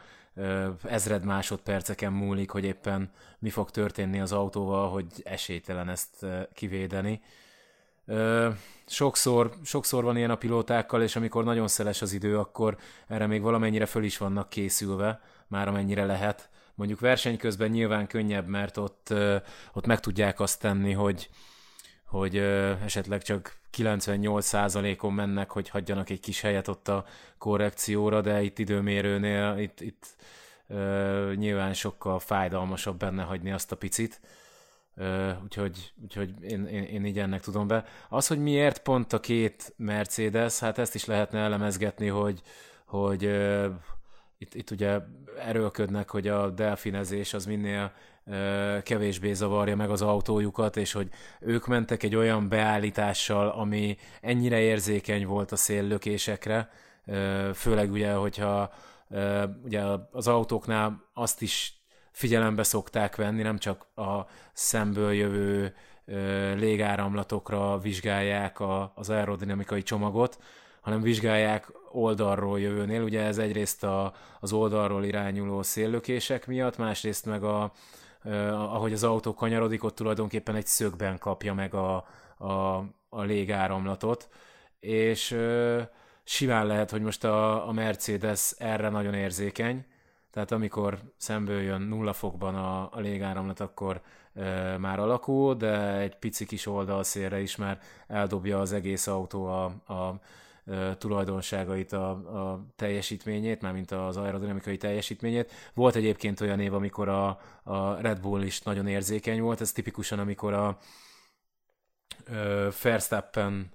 ezred 0.85 1.25
másodperceken 1.25 2.13
múlik, 2.13 2.51
hogy 2.51 2.65
éppen 2.65 3.11
mi 3.39 3.51
fog 3.51 3.71
történni 3.71 4.21
az 4.21 4.33
autóval, 4.33 4.91
hogy 4.91 5.07
esélytelen 5.25 5.89
ezt 5.89 6.27
kivédeni. 6.55 7.21
Sokszor, 8.87 9.53
sokszor 9.65 10.05
van 10.05 10.17
ilyen 10.17 10.31
a 10.31 10.37
pilótákkal, 10.37 11.03
és 11.03 11.17
amikor 11.17 11.45
nagyon 11.45 11.69
szeles 11.69 12.03
az 12.03 12.13
idő, 12.13 12.39
akkor 12.39 12.77
erre 13.07 13.27
még 13.27 13.43
valamennyire 13.43 13.87
föl 13.87 14.05
is 14.05 14.19
vannak 14.19 14.49
készülve, 14.49 15.21
már 15.47 15.69
amennyire 15.69 16.05
lehet. 16.05 16.49
Mondjuk 16.75 17.01
verseny 17.01 17.37
közben 17.37 17.71
nyilván 17.71 18.07
könnyebb, 18.07 18.47
mert 18.47 18.77
ott, 18.77 19.15
ott 19.73 19.87
meg 19.87 20.01
tudják 20.01 20.41
azt 20.41 20.61
tenni, 20.61 20.93
hogy, 20.93 21.29
hogy 22.09 22.37
esetleg 22.85 23.23
csak 23.23 23.57
98%-on 23.77 25.13
mennek, 25.13 25.51
hogy 25.51 25.69
hagyjanak 25.69 26.11
egy 26.11 26.21
kis 26.21 26.41
helyet 26.41 26.69
ott 26.69 26.89
a 26.89 27.05
korrekcióra, 27.39 28.21
de 28.21 28.43
itt 28.43 28.59
időmérőnél 28.59 29.59
itt, 29.59 29.81
itt 29.81 30.17
uh, 30.67 31.35
nyilván 31.35 31.75
sokkal 31.75 32.19
fájdalmasabb 32.19 32.99
benne 32.99 33.23
hagyni 33.23 33.53
azt 33.53 33.73
a 33.73 33.77
picit. 33.77 34.21
Uh, 34.97 35.43
úgyhogy, 35.43 35.93
úgyhogy 36.03 36.35
én, 36.43 36.67
én, 36.67 36.83
én 36.83 37.05
így 37.05 37.19
ennek 37.19 37.41
tudom 37.41 37.67
be. 37.67 37.85
Az, 38.09 38.27
hogy 38.27 38.39
miért 38.39 38.83
pont 38.83 39.13
a 39.13 39.21
két 39.21 39.73
Mercedes, 39.77 40.59
hát 40.59 40.79
ezt 40.79 40.95
is 40.95 41.05
lehetne 41.05 41.39
elemezgetni, 41.39 42.07
hogy, 42.07 42.43
hogy 42.85 43.25
uh, 43.25 43.67
itt, 44.39 44.55
itt 44.55 44.71
ugye 44.71 44.99
erőlködnek, 45.39 46.11
hogy 46.11 46.29
a 46.29 46.51
delfinezés 46.51 47.35
az 47.35 47.47
minél 47.47 47.93
kevésbé 48.83 49.33
zavarja 49.33 49.77
meg 49.77 49.91
az 49.91 50.03
autójukat, 50.03 50.77
és 50.77 50.93
hogy 50.93 51.09
ők 51.41 51.67
mentek 51.67 52.03
egy 52.03 52.15
olyan 52.15 52.49
beállítással, 52.49 53.49
ami 53.49 53.97
ennyire 54.21 54.61
érzékeny 54.61 55.27
volt 55.27 55.53
a 55.53 55.57
széllökésekre, 55.57 56.71
főleg 57.55 57.91
ugye, 57.91 58.13
hogyha 58.13 58.73
ugye 59.65 59.83
az 60.13 60.29
autóknál 60.29 61.03
azt 61.15 61.43
is 61.43 61.83
figyelembe 62.11 62.63
szokták 62.63 63.17
venni, 63.17 63.43
nem 63.43 63.59
csak 63.59 63.87
a 63.95 64.27
szemből 64.53 65.13
jövő 65.13 65.75
légáramlatokra 66.57 67.79
vizsgálják 67.79 68.57
az 68.95 69.11
aerodinamikai 69.11 69.83
csomagot, 69.83 70.39
hanem 70.81 71.03
vizsgálják 71.03 71.73
oldalról 71.93 72.61
jövőnél. 72.61 73.03
Ugye 73.03 73.23
ez 73.23 73.39
egyrészt 73.39 73.85
a, 73.85 74.15
az 74.41 74.53
oldalról 74.53 75.05
irányuló 75.05 75.63
széllökések 75.63 76.47
miatt, 76.47 76.77
másrészt 76.77 77.27
meg 77.27 77.43
a, 77.43 77.73
ahogy 78.53 78.93
az 78.93 79.05
autó 79.05 79.35
kanyarodik, 79.35 79.85
ott 79.85 79.95
tulajdonképpen 79.95 80.55
egy 80.55 80.67
szögben 80.67 81.19
kapja 81.19 81.55
meg 81.55 81.75
a, 81.75 82.07
a, 82.39 82.85
a 83.09 83.23
légáramlatot, 83.23 84.29
és 84.81 85.37
simán 86.25 86.67
lehet, 86.67 86.91
hogy 86.91 87.03
most 87.03 87.25
a, 87.25 87.69
a 87.69 87.73
Mercedes 87.73 88.55
erre 88.59 88.89
nagyon 88.89 89.15
érzékeny, 89.15 89.87
tehát 90.31 90.53
amikor 90.53 90.99
szemből 91.17 91.61
jön 91.61 91.81
nulla 91.81 92.13
fokban 92.13 92.55
a, 92.55 92.89
a 92.93 93.01
légáramlat, 93.01 93.61
akkor 93.61 94.01
e, 94.35 94.77
már 94.79 94.99
alakul, 94.99 95.55
de 95.55 95.97
egy 95.97 96.17
pici 96.17 96.47
kis 96.47 96.67
oldalszélre 96.67 97.41
is 97.41 97.57
már 97.57 97.81
eldobja 98.07 98.61
az 98.61 98.73
egész 98.73 99.07
autó 99.07 99.47
a, 99.47 99.65
a 99.93 100.21
tulajdonságait, 100.99 101.93
a, 101.93 102.11
a 102.11 102.67
teljesítményét, 102.77 103.63
mármint 103.63 103.91
az 103.91 104.17
aerodinamikai 104.17 104.77
teljesítményét. 104.77 105.53
Volt 105.75 105.95
egyébként 105.95 106.41
olyan 106.41 106.61
év, 106.61 106.75
amikor 106.75 107.09
a, 107.09 107.41
a 107.63 107.95
Red 108.01 108.21
Bull 108.21 108.43
is 108.43 108.61
nagyon 108.61 108.87
érzékeny 108.87 109.41
volt, 109.41 109.61
ez 109.61 109.73
tipikusan, 109.73 110.19
amikor 110.19 110.53
a 110.53 110.79
Verstappen 112.83 113.71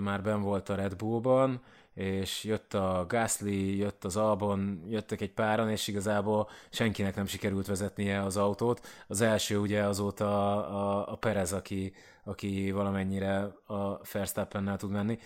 már 0.00 0.22
ben 0.22 0.42
volt 0.42 0.68
a 0.68 0.74
Red 0.74 0.96
Bullban, 0.96 1.62
és 1.94 2.44
jött 2.44 2.74
a 2.74 3.04
Gasly, 3.08 3.76
jött 3.76 4.04
az 4.04 4.16
Albon, 4.16 4.84
jöttek 4.88 5.20
egy 5.20 5.32
páran, 5.32 5.70
és 5.70 5.88
igazából 5.88 6.48
senkinek 6.70 7.14
nem 7.14 7.26
sikerült 7.26 7.66
vezetnie 7.66 8.22
az 8.22 8.36
autót. 8.36 8.86
Az 9.06 9.20
első 9.20 9.58
ugye 9.58 9.82
azóta 9.82 10.26
a, 10.26 10.98
a, 10.98 11.12
a 11.12 11.16
Perez, 11.16 11.52
aki, 11.52 11.92
aki 12.24 12.70
valamennyire 12.70 13.38
a 13.66 14.00
Verstappennel 14.12 14.76
tud 14.76 14.90
menni 14.90 15.18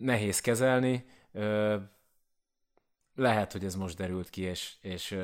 nehéz 0.00 0.40
kezelni. 0.40 1.04
Lehet, 3.14 3.52
hogy 3.52 3.64
ez 3.64 3.74
most 3.74 3.96
derült 3.96 4.30
ki, 4.30 4.42
és, 4.42 4.72
és 4.80 5.16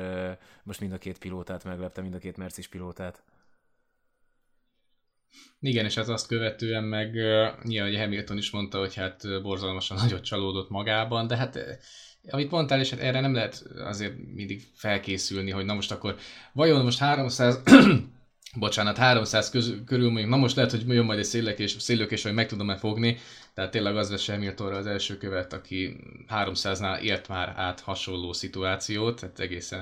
most 0.63 0.79
mind 0.79 0.91
a 0.91 0.97
két 0.97 1.17
pilótát 1.17 1.63
meglepte, 1.63 2.01
mind 2.01 2.13
a 2.13 2.17
két 2.17 2.37
Mercis 2.37 2.67
pilótát. 2.67 3.23
Igen, 5.59 5.85
és 5.85 5.95
hát 5.95 6.07
azt 6.07 6.27
követően 6.27 6.83
meg 6.83 7.13
nyilván 7.63 7.89
hogy 7.91 7.99
Hamilton 7.99 8.37
is 8.37 8.49
mondta, 8.49 8.79
hogy 8.79 8.95
hát 8.95 9.41
borzalmasan 9.41 9.97
nagyot 9.97 10.23
csalódott 10.23 10.69
magában, 10.69 11.27
de 11.27 11.37
hát 11.37 11.59
amit 12.29 12.51
mondtál, 12.51 12.79
és 12.79 12.89
hát 12.89 12.99
erre 12.99 13.19
nem 13.19 13.33
lehet 13.33 13.63
azért 13.75 14.13
mindig 14.33 14.67
felkészülni, 14.73 15.51
hogy 15.51 15.65
na 15.65 15.73
most 15.73 15.91
akkor 15.91 16.15
vajon 16.53 16.83
most 16.83 16.99
300 16.99 17.61
bocsánat, 18.59 18.97
300 18.97 19.49
köz, 19.49 19.73
körül 19.85 20.09
mondjuk, 20.09 20.29
na 20.29 20.37
most 20.37 20.55
lehet, 20.55 20.71
hogy 20.71 20.87
jön 20.87 21.05
majd 21.05 21.19
egy 21.19 21.25
széllökés, 21.25 21.75
széllökés, 21.79 22.23
hogy 22.23 22.33
meg 22.33 22.47
tudom-e 22.47 22.77
fogni, 22.77 23.17
tehát 23.57 23.71
tényleg 23.71 23.95
az 23.95 24.09
vesz 24.09 24.27
Hamiltonra 24.27 24.75
az 24.75 24.85
első 24.85 25.17
követ, 25.17 25.53
aki 25.53 25.97
300-nál 26.29 27.01
élt 27.01 27.27
már 27.27 27.53
át 27.55 27.79
hasonló 27.79 28.33
szituációt, 28.33 29.19
tehát 29.19 29.39
egészen 29.39 29.81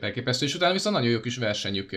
elképesztő, 0.00 0.46
és 0.46 0.54
utána 0.54 0.72
viszont 0.72 0.96
nagyon 0.96 1.10
jó 1.10 1.20
kis 1.20 1.36
versenyük 1.36 1.90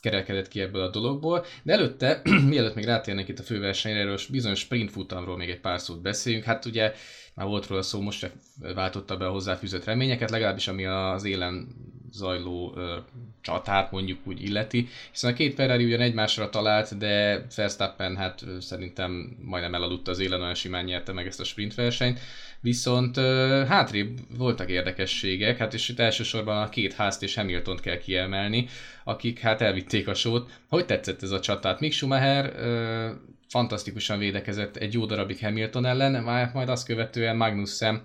kerekedett 0.00 0.48
ki 0.48 0.60
ebből 0.60 0.82
a 0.82 0.90
dologból, 0.90 1.44
de 1.62 1.72
előtte, 1.72 2.22
mielőtt 2.48 2.74
még 2.74 2.84
rátérnénk 2.84 3.28
itt 3.28 3.38
a 3.38 3.42
főversenyre, 3.42 3.98
erről 3.98 4.18
bizonyos 4.30 4.58
sprint 4.58 4.90
futamról 4.90 5.36
még 5.36 5.50
egy 5.50 5.60
pár 5.60 5.80
szót 5.80 6.02
beszéljünk, 6.02 6.44
hát 6.44 6.64
ugye 6.64 6.92
már 7.34 7.46
volt 7.46 7.66
róla 7.66 7.82
szó, 7.82 8.00
most 8.00 8.18
csak 8.18 8.32
váltotta 8.74 9.16
be 9.16 9.26
a 9.26 9.30
hozzáfűzött 9.30 9.84
reményeket, 9.84 10.30
legalábbis 10.30 10.68
ami 10.68 10.86
az 10.86 11.24
élen 11.24 11.68
zajló 12.12 12.72
ö, 12.76 12.96
csatát 13.40 13.90
mondjuk 13.90 14.18
úgy 14.24 14.42
illeti, 14.42 14.88
hiszen 15.10 15.32
a 15.32 15.34
két 15.34 15.54
Ferrari 15.54 15.84
ugyan 15.84 16.00
egymásra 16.00 16.50
talált, 16.50 16.98
de 16.98 17.46
Verstappen 17.56 18.16
hát 18.16 18.44
szerintem 18.60 19.36
majdnem 19.42 19.74
elaludta 19.74 20.10
az 20.10 20.18
élen, 20.18 20.40
olyan 20.40 20.54
simán 20.54 20.84
nyerte 20.84 21.12
meg 21.12 21.26
ezt 21.26 21.40
a 21.40 21.44
sprint 21.44 21.74
versenyt, 21.74 22.20
viszont 22.60 23.16
ö, 23.16 23.64
hátrébb 23.68 24.18
voltak 24.36 24.70
érdekességek, 24.70 25.56
hát 25.56 25.74
és 25.74 25.88
itt 25.88 25.98
elsősorban 25.98 26.62
a 26.62 26.68
két 26.68 26.92
házt 26.92 27.22
és 27.22 27.34
Hamilton 27.34 27.76
kell 27.76 27.98
kiemelni, 27.98 28.68
akik 29.04 29.38
hát 29.38 29.60
elvitték 29.60 30.08
a 30.08 30.14
sót. 30.14 30.50
Hogy 30.68 30.86
tetszett 30.86 31.22
ez 31.22 31.30
a 31.30 31.40
csatát? 31.40 31.80
Mick 31.80 31.94
Schumacher 31.94 32.52
ö, 32.56 33.10
fantasztikusan 33.48 34.18
védekezett 34.18 34.76
egy 34.76 34.92
jó 34.92 35.06
darabig 35.06 35.40
Hamilton 35.40 35.86
ellen, 35.86 36.22
majd 36.52 36.68
azt 36.68 36.86
követően 36.86 37.36
Magnussen 37.36 38.02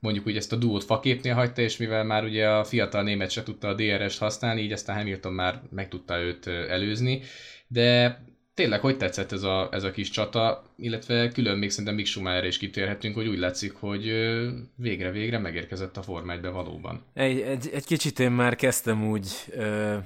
mondjuk 0.00 0.26
úgy 0.26 0.36
ezt 0.36 0.52
a 0.52 0.56
duót 0.56 0.84
faképnél 0.84 1.34
hagyta, 1.34 1.60
és 1.60 1.76
mivel 1.76 2.04
már 2.04 2.24
ugye 2.24 2.48
a 2.48 2.64
fiatal 2.64 3.02
német 3.02 3.30
se 3.30 3.42
tudta 3.42 3.68
a 3.68 3.74
DRS-t 3.74 4.18
használni, 4.18 4.60
így 4.60 4.72
aztán 4.72 4.96
Hamilton 4.96 5.32
már 5.32 5.60
meg 5.70 5.88
tudta 5.88 6.18
őt 6.18 6.46
előzni, 6.46 7.22
de 7.66 8.18
tényleg 8.54 8.80
hogy 8.80 8.96
tetszett 8.96 9.32
ez 9.32 9.42
a, 9.42 9.68
ez 9.72 9.84
a 9.84 9.90
kis 9.90 10.10
csata, 10.10 10.64
illetve 10.76 11.28
külön 11.28 11.58
még 11.58 11.70
szerintem 11.70 11.94
Mick 11.94 12.08
Schumacher 12.08 12.44
is 12.44 12.58
kitérhetünk, 12.58 13.14
hogy 13.14 13.28
úgy 13.28 13.38
látszik, 13.38 13.74
hogy 13.74 14.12
végre-végre 14.74 15.38
megérkezett 15.38 15.96
a 15.96 16.02
Forma 16.02 16.32
1 16.32 16.40
valóban. 16.40 17.04
Egy, 17.14 17.40
egy, 17.40 17.70
egy 17.72 17.84
kicsit 17.84 18.18
én 18.18 18.30
már 18.30 18.56
kezdtem 18.56 19.08
úgy 19.08 19.28
ö, 19.50 19.96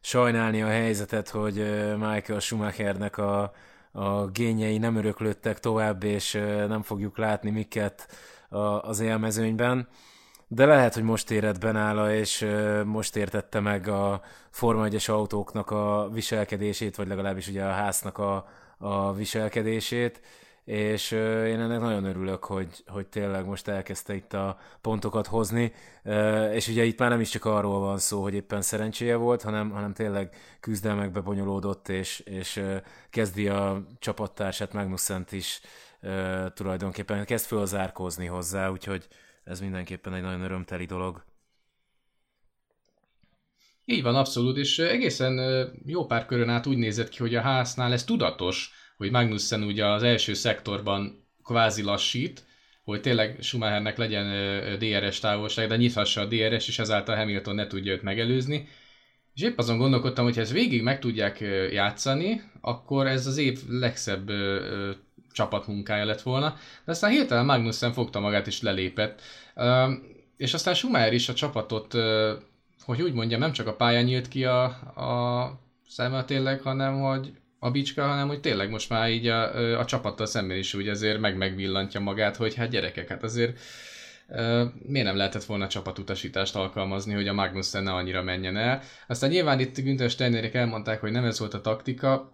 sajnálni 0.00 0.62
a 0.62 0.66
helyzetet, 0.66 1.28
hogy 1.28 1.54
Michael 1.98 2.40
Schumachernek 2.40 3.18
a, 3.18 3.52
a 3.92 4.26
gényei 4.26 4.78
nem 4.78 4.96
öröklődtek 4.96 5.58
tovább, 5.58 6.02
és 6.02 6.32
nem 6.68 6.82
fogjuk 6.82 7.18
látni 7.18 7.50
miket 7.50 8.08
a, 8.52 8.82
az 8.82 9.00
élmezőnyben. 9.00 9.88
De 10.48 10.66
lehet, 10.66 10.94
hogy 10.94 11.02
most 11.02 11.30
érett 11.30 11.60
benála, 11.60 12.14
és 12.14 12.46
most 12.84 13.16
értette 13.16 13.60
meg 13.60 13.88
a 13.88 14.22
Forma 14.50 14.84
1 14.84 15.04
autóknak 15.06 15.70
a 15.70 16.08
viselkedését, 16.12 16.96
vagy 16.96 17.08
legalábbis 17.08 17.48
ugye 17.48 17.64
a 17.64 17.72
háznak 17.72 18.18
a, 18.18 18.48
a 18.78 19.12
viselkedését, 19.12 20.20
és 20.64 21.10
én 21.46 21.60
ennek 21.60 21.80
nagyon 21.80 22.04
örülök, 22.04 22.44
hogy, 22.44 22.84
hogy 22.86 23.06
tényleg 23.06 23.44
most 23.44 23.68
elkezdte 23.68 24.14
itt 24.14 24.32
a 24.32 24.58
pontokat 24.80 25.26
hozni, 25.26 25.72
és 26.52 26.68
ugye 26.68 26.84
itt 26.84 26.98
már 26.98 27.10
nem 27.10 27.20
is 27.20 27.28
csak 27.28 27.44
arról 27.44 27.80
van 27.80 27.98
szó, 27.98 28.22
hogy 28.22 28.34
éppen 28.34 28.62
szerencséje 28.62 29.16
volt, 29.16 29.42
hanem, 29.42 29.70
hanem 29.70 29.92
tényleg 29.92 30.34
küzdelmekbe 30.60 31.20
bonyolódott, 31.20 31.88
és, 31.88 32.18
és 32.18 32.62
kezdi 33.10 33.48
a 33.48 33.82
csapattársát 33.98 34.72
Magnussent 34.72 35.32
is 35.32 35.60
tulajdonképpen, 36.54 37.24
kezd 37.24 37.46
fölzárkózni 37.46 38.26
hozzá, 38.26 38.68
úgyhogy 38.68 39.06
ez 39.44 39.60
mindenképpen 39.60 40.14
egy 40.14 40.22
nagyon 40.22 40.42
örömteli 40.42 40.84
dolog. 40.84 41.24
Így 43.84 44.02
van, 44.02 44.14
abszolút, 44.14 44.56
és 44.56 44.78
egészen 44.78 45.40
jó 45.86 46.06
pár 46.06 46.26
körön 46.26 46.48
át 46.48 46.66
úgy 46.66 46.76
nézett 46.76 47.08
ki, 47.08 47.18
hogy 47.18 47.34
a 47.34 47.40
háznál 47.40 47.92
ez 47.92 48.04
tudatos, 48.04 48.70
hogy 48.96 49.10
Magnussen 49.10 49.62
ugye 49.62 49.86
az 49.86 50.02
első 50.02 50.34
szektorban 50.34 51.26
kvázi 51.44 51.82
lassít, 51.82 52.44
hogy 52.84 53.00
tényleg 53.00 53.36
Schumachernek 53.40 53.96
legyen 53.96 54.78
DRS 54.78 55.20
távolság, 55.20 55.68
de 55.68 55.76
nyithassa 55.76 56.20
a 56.20 56.26
DRS, 56.26 56.68
és 56.68 56.78
ezáltal 56.78 57.16
Hamilton 57.16 57.54
ne 57.54 57.66
tudja 57.66 57.92
őt 57.92 58.02
megelőzni. 58.02 58.68
És 59.34 59.42
épp 59.42 59.58
azon 59.58 59.78
gondolkodtam, 59.78 60.24
hogy 60.24 60.34
ha 60.34 60.40
ezt 60.40 60.52
végig 60.52 60.82
meg 60.82 60.98
tudják 60.98 61.40
játszani, 61.72 62.42
akkor 62.60 63.06
ez 63.06 63.26
az 63.26 63.36
év 63.36 63.60
legszebb 63.68 64.30
csapatmunkája 65.32 66.04
lett 66.04 66.22
volna, 66.22 66.56
de 66.84 66.92
aztán 66.92 67.10
hirtelen 67.10 67.44
Magnussen 67.44 67.92
fogta 67.92 68.20
magát 68.20 68.46
és 68.46 68.62
lelépett. 68.62 69.20
És 70.36 70.54
aztán 70.54 70.74
Schumacher 70.74 71.12
is 71.12 71.28
a 71.28 71.34
csapatot, 71.34 71.94
hogy 72.84 73.02
úgy 73.02 73.12
mondjam, 73.12 73.40
nem 73.40 73.52
csak 73.52 73.66
a 73.66 73.76
pályán 73.76 74.04
nyílt 74.04 74.28
ki 74.28 74.44
a, 74.44 74.64
a 74.64 75.60
szeme 75.88 76.24
tényleg, 76.24 76.60
hanem 76.60 77.00
hogy 77.00 77.32
a 77.58 77.70
bicska, 77.70 78.06
hanem 78.06 78.28
hogy 78.28 78.40
tényleg 78.40 78.70
most 78.70 78.88
már 78.88 79.10
így 79.10 79.26
a, 79.26 79.78
a 79.78 79.84
csapattal 79.84 80.26
szemben 80.26 80.56
is 80.56 80.74
úgy 80.74 80.88
azért 80.88 81.20
meg 81.20 81.36
megvillantja 81.36 82.00
magát, 82.00 82.36
hogy 82.36 82.54
hát 82.54 82.70
gyerekek, 82.70 83.08
hát 83.08 83.22
azért 83.22 83.58
Uh, 84.28 84.62
miért 84.86 85.06
nem 85.06 85.16
lehetett 85.16 85.44
volna 85.44 85.68
csapatutasítást 85.68 86.56
alkalmazni, 86.56 87.14
hogy 87.14 87.28
a 87.28 87.32
Magnussen 87.32 87.82
ne 87.82 87.92
annyira 87.92 88.22
menjen 88.22 88.56
el. 88.56 88.82
Aztán 89.06 89.30
nyilván 89.30 89.60
itt 89.60 89.78
Günther 89.78 90.10
Steinerek 90.10 90.54
elmondták, 90.54 91.00
hogy 91.00 91.10
nem 91.10 91.24
ez 91.24 91.38
volt 91.38 91.54
a 91.54 91.60
taktika. 91.60 92.32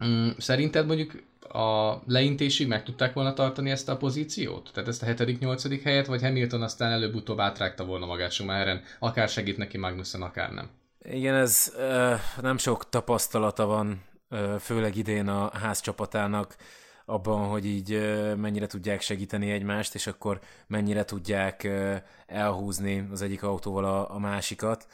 Um, 0.00 0.34
szerinted 0.38 0.86
mondjuk 0.86 1.22
a 1.54 2.02
leintésig 2.06 2.68
meg 2.68 2.82
tudták 2.82 3.12
volna 3.12 3.32
tartani 3.32 3.70
ezt 3.70 3.88
a 3.88 3.96
pozíciót? 3.96 4.70
Tehát 4.72 4.88
ezt 4.88 5.02
a 5.02 5.06
7.-8. 5.06 5.80
helyet, 5.84 6.06
vagy 6.06 6.22
Hamilton 6.22 6.62
aztán 6.62 6.92
előbb-utóbb 6.92 7.40
átrágta 7.40 7.84
volna 7.84 8.06
magát 8.06 8.30
Schumacheren, 8.30 8.82
akár 8.98 9.28
segít 9.28 9.56
neki 9.56 9.78
Magnussen, 9.78 10.22
akár 10.22 10.52
nem? 10.52 10.70
Igen, 11.02 11.34
ez 11.34 11.72
uh, 11.76 12.42
nem 12.42 12.58
sok 12.58 12.88
tapasztalata 12.88 13.66
van, 13.66 14.02
uh, 14.30 14.54
főleg 14.54 14.96
idén 14.96 15.28
a 15.28 15.58
ház 15.58 15.80
csapatának 15.80 16.56
abban, 17.04 17.48
hogy 17.48 17.66
így 17.66 17.94
uh, 17.94 18.34
mennyire 18.34 18.66
tudják 18.66 19.00
segíteni 19.00 19.50
egymást, 19.50 19.94
és 19.94 20.06
akkor 20.06 20.40
mennyire 20.66 21.04
tudják 21.04 21.62
uh, 21.64 21.96
elhúzni 22.26 23.08
az 23.12 23.22
egyik 23.22 23.42
autóval 23.42 23.84
a, 23.84 24.14
a 24.14 24.18
másikat. 24.18 24.86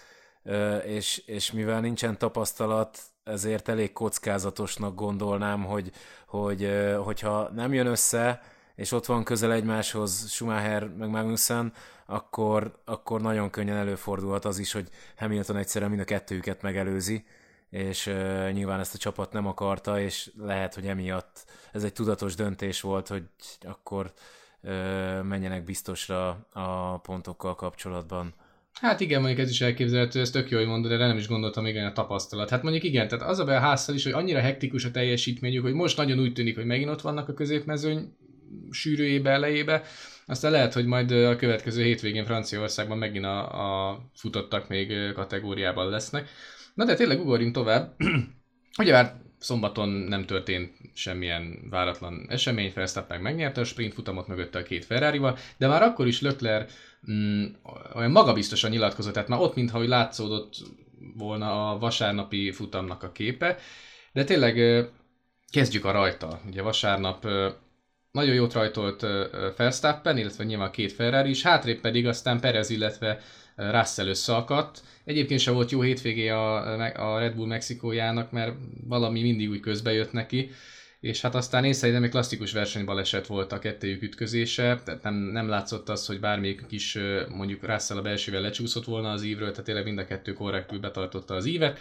És, 0.84 1.22
és 1.26 1.52
mivel 1.52 1.80
nincsen 1.80 2.18
tapasztalat, 2.18 2.98
ezért 3.24 3.68
elég 3.68 3.92
kockázatosnak 3.92 4.94
gondolnám, 4.94 5.64
hogy, 5.64 5.92
hogy 6.26 6.70
hogyha 7.04 7.48
nem 7.54 7.72
jön 7.72 7.86
össze, 7.86 8.42
és 8.74 8.92
ott 8.92 9.06
van 9.06 9.24
közel 9.24 9.52
egymáshoz 9.52 10.30
Schumacher 10.30 10.88
meg 10.88 11.08
Magnussen, 11.08 11.72
akkor, 12.06 12.80
akkor 12.84 13.20
nagyon 13.20 13.50
könnyen 13.50 13.76
előfordulhat 13.76 14.44
az 14.44 14.58
is, 14.58 14.72
hogy 14.72 14.88
Hamilton 15.16 15.56
egyszerűen 15.56 15.90
mind 15.90 16.02
a 16.02 16.04
kettőjüket 16.04 16.62
megelőzi, 16.62 17.24
és 17.70 18.06
uh, 18.06 18.50
nyilván 18.52 18.80
ezt 18.80 18.94
a 18.94 18.98
csapat 18.98 19.32
nem 19.32 19.46
akarta, 19.46 20.00
és 20.00 20.30
lehet, 20.36 20.74
hogy 20.74 20.86
emiatt 20.86 21.44
ez 21.72 21.84
egy 21.84 21.92
tudatos 21.92 22.34
döntés 22.34 22.80
volt, 22.80 23.08
hogy 23.08 23.24
akkor 23.60 24.12
uh, 24.62 25.22
menjenek 25.22 25.64
biztosra 25.64 26.46
a 26.52 26.98
pontokkal 26.98 27.54
kapcsolatban. 27.54 28.34
Hát 28.80 29.00
igen, 29.00 29.20
mondjuk 29.20 29.40
ez 29.40 29.50
is 29.50 29.60
elképzelhető, 29.60 30.20
ez 30.20 30.30
tök 30.30 30.50
jó, 30.50 30.58
hogy 30.58 30.66
mondod, 30.66 30.90
de 30.90 31.06
nem 31.06 31.16
is 31.16 31.28
gondoltam 31.28 31.62
még 31.62 31.76
a 31.76 31.92
tapasztalat. 31.92 32.50
Hát 32.50 32.62
mondjuk 32.62 32.84
igen, 32.84 33.08
tehát 33.08 33.28
az 33.28 33.38
a 33.38 33.44
be 33.44 33.78
is, 33.94 34.04
hogy 34.04 34.12
annyira 34.12 34.40
hektikus 34.40 34.84
a 34.84 34.90
teljesítményük, 34.90 35.62
hogy 35.62 35.72
most 35.72 35.96
nagyon 35.96 36.18
úgy 36.18 36.32
tűnik, 36.32 36.56
hogy 36.56 36.64
megint 36.64 36.90
ott 36.90 37.00
vannak 37.00 37.28
a 37.28 37.34
középmezőny 37.34 38.16
sűrűjébe, 38.70 39.30
elejébe, 39.30 39.82
aztán 40.26 40.50
lehet, 40.50 40.72
hogy 40.72 40.86
majd 40.86 41.10
a 41.10 41.36
következő 41.36 41.82
hétvégén 41.82 42.24
Franciaországban 42.24 42.98
megint 42.98 43.24
a, 43.24 43.90
a 43.90 44.00
futottak 44.14 44.68
még 44.68 45.12
kategóriában 45.14 45.88
lesznek. 45.88 46.28
Na 46.74 46.84
de 46.84 46.94
tényleg 46.94 47.20
ugorjunk 47.20 47.54
tovább. 47.54 47.96
Ugye 48.78 48.92
már 48.92 49.14
szombaton 49.38 49.88
nem 49.88 50.24
történt 50.24 50.72
semmilyen 50.94 51.58
váratlan 51.70 52.26
esemény, 52.28 52.72
Verstappen 52.74 53.20
megnyerte 53.20 53.60
a 53.60 53.64
sprint 53.64 53.94
futamot 53.94 54.26
mögötte 54.26 54.58
a 54.58 54.62
két 54.62 54.84
ferrari 54.84 55.20
de 55.58 55.66
már 55.66 55.82
akkor 55.82 56.06
is 56.06 56.20
Lökler 56.20 56.66
mm, 57.10 57.44
olyan 57.94 58.10
magabiztosan 58.10 58.70
nyilatkozott, 58.70 59.12
tehát 59.12 59.28
már 59.28 59.40
ott 59.40 59.54
mintha 59.54 59.78
hogy 59.78 59.88
látszódott 59.88 60.54
volna 61.16 61.70
a 61.70 61.78
vasárnapi 61.78 62.52
futamnak 62.52 63.02
a 63.02 63.12
képe, 63.12 63.58
de 64.12 64.24
tényleg 64.24 64.86
kezdjük 65.50 65.84
a 65.84 65.90
rajta. 65.90 66.40
Ugye 66.46 66.62
vasárnap 66.62 67.26
nagyon 68.12 68.34
jót 68.34 68.52
rajtolt 68.52 69.06
Verstappen, 69.56 70.18
illetve 70.18 70.44
nyilván 70.44 70.70
két 70.70 70.92
Ferrari 70.92 71.30
is, 71.30 71.42
hátrébb 71.42 71.80
pedig 71.80 72.06
aztán 72.06 72.40
Perez, 72.40 72.70
illetve 72.70 73.20
Russell 73.56 74.06
összeakadt. 74.06 74.82
Egyébként 75.04 75.40
sem 75.40 75.54
volt 75.54 75.70
jó 75.70 75.80
hétvégé 75.80 76.28
a, 76.28 77.14
a 77.14 77.18
Red 77.18 77.34
Bull 77.34 77.46
Mexikójának, 77.46 78.30
mert 78.30 78.54
valami 78.86 79.22
mindig 79.22 79.50
úgy 79.50 79.60
közbe 79.60 79.92
jött 79.92 80.12
neki, 80.12 80.50
és 81.00 81.20
hát 81.20 81.34
aztán 81.34 81.64
én 81.64 81.72
szerintem 81.72 82.04
egy 82.04 82.10
klasszikus 82.10 82.52
versenybaleset 82.52 83.26
volt 83.26 83.52
a 83.52 83.58
kettőjük 83.58 84.02
ütközése, 84.02 84.80
tehát 84.84 85.02
nem, 85.02 85.14
nem 85.14 85.48
látszott 85.48 85.88
az, 85.88 86.06
hogy 86.06 86.20
bármelyik 86.20 86.64
is 86.68 86.98
mondjuk 87.28 87.66
Russell 87.66 87.96
a 87.96 88.02
belsővel 88.02 88.40
lecsúszott 88.40 88.84
volna 88.84 89.10
az 89.10 89.22
ívről, 89.22 89.50
tehát 89.50 89.64
tényleg 89.64 89.84
mind 89.84 89.98
a 89.98 90.04
kettő 90.04 90.32
korrektül 90.32 90.80
betartotta 90.80 91.34
az 91.34 91.46
ívet, 91.46 91.78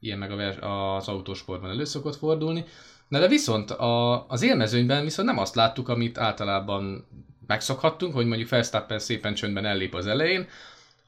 ilyen 0.00 0.18
meg 0.18 0.30
a 0.30 0.36
vers, 0.36 0.56
az 0.60 1.08
autósportban 1.08 1.70
elő 1.70 1.84
szokott 1.84 2.16
fordulni. 2.16 2.64
Na 3.08 3.18
de 3.18 3.28
viszont 3.28 3.70
a, 3.70 4.26
az 4.28 4.42
élmezőnyben 4.42 5.04
viszont 5.04 5.28
nem 5.28 5.38
azt 5.38 5.54
láttuk, 5.54 5.88
amit 5.88 6.18
általában 6.18 7.06
megszokhattunk, 7.46 8.14
hogy 8.14 8.26
mondjuk 8.26 8.48
Verstappen 8.48 8.98
szépen 8.98 9.34
csöndben 9.34 9.66
ellép 9.66 9.94
az 9.94 10.06
elején, 10.06 10.48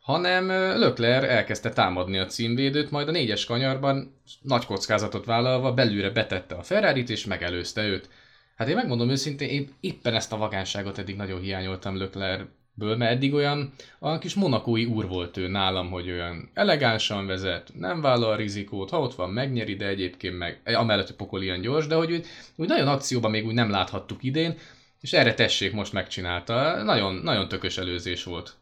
hanem 0.02 0.48
Lökler 0.78 1.24
elkezdte 1.24 1.70
támadni 1.70 2.18
a 2.18 2.26
címvédőt, 2.26 2.90
majd 2.90 3.08
a 3.08 3.10
négyes 3.10 3.44
kanyarban 3.44 4.20
nagy 4.40 4.66
kockázatot 4.66 5.24
vállalva 5.24 5.74
belülre 5.74 6.10
betette 6.10 6.54
a 6.54 6.62
ferrari 6.62 7.04
és 7.06 7.26
megelőzte 7.26 7.86
őt. 7.86 8.08
Hát 8.56 8.68
én 8.68 8.74
megmondom 8.74 9.10
őszintén, 9.10 9.48
én 9.48 9.68
éppen 9.80 10.14
ezt 10.14 10.32
a 10.32 10.36
vagánságot 10.36 10.98
eddig 10.98 11.16
nagyon 11.16 11.40
hiányoltam 11.40 11.96
Löklerből, 11.96 12.96
mert 12.96 13.12
eddig 13.12 13.34
olyan, 13.34 13.72
olyan 14.00 14.18
kis 14.18 14.34
monakói 14.34 14.84
úr 14.84 15.08
volt 15.08 15.36
ő 15.36 15.48
nálam, 15.48 15.90
hogy 15.90 16.10
olyan 16.10 16.50
elegánsan 16.54 17.26
vezet, 17.26 17.70
nem 17.78 18.00
vállal 18.00 18.36
rizikót, 18.36 18.90
ha 18.90 19.00
ott 19.00 19.14
van, 19.14 19.30
megnyeri, 19.30 19.76
de 19.76 19.86
egyébként 19.86 20.38
meg, 20.38 20.60
eh, 20.62 20.80
amellett, 20.80 21.06
hogy 21.06 21.16
pokol 21.16 21.42
ilyen 21.42 21.60
gyors, 21.60 21.86
de 21.86 21.94
hogy 21.94 22.12
úgy, 22.12 22.26
úgy 22.56 22.68
nagyon 22.68 22.88
akcióban 22.88 23.30
még 23.30 23.46
úgy 23.46 23.54
nem 23.54 23.70
láthattuk 23.70 24.22
idén, 24.22 24.58
és 25.00 25.12
erre 25.12 25.34
tessék, 25.34 25.72
most 25.72 25.92
megcsinálta. 25.92 26.82
Nagyon, 26.82 27.14
nagyon 27.14 27.48
tökös 27.48 27.78
előzés 27.78 28.24
volt. 28.24 28.56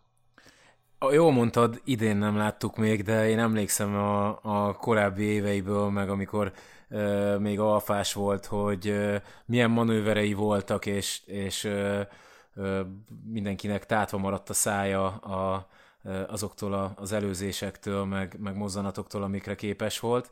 Jó 1.09 1.31
mondtad, 1.31 1.81
idén 1.85 2.17
nem 2.17 2.37
láttuk 2.37 2.77
még, 2.77 3.03
de 3.03 3.29
én 3.29 3.39
emlékszem 3.39 3.95
a, 3.95 4.39
a 4.43 4.73
korábbi 4.73 5.23
éveiből, 5.23 5.91
meg 5.91 6.11
amikor 6.11 6.53
uh, 6.91 7.39
még 7.39 7.59
alfás 7.59 8.13
volt, 8.13 8.47
hogy 8.47 8.89
uh, 8.89 9.17
milyen 9.45 9.71
manőverei 9.71 10.33
voltak, 10.33 10.87
és, 10.87 11.23
és 11.27 11.65
uh, 11.65 12.01
uh, 12.55 12.81
mindenkinek 13.25 13.87
tátva 13.87 14.19
maradt 14.19 14.49
a 14.49 14.53
szája 14.53 15.07
a, 15.07 15.69
uh, 16.03 16.21
azoktól 16.29 16.75
a, 16.75 16.93
az 16.97 17.13
előzésektől, 17.13 18.05
meg, 18.05 18.37
meg 18.39 18.57
mozzanatoktól, 18.57 19.23
amikre 19.23 19.55
képes 19.55 19.99
volt. 19.99 20.31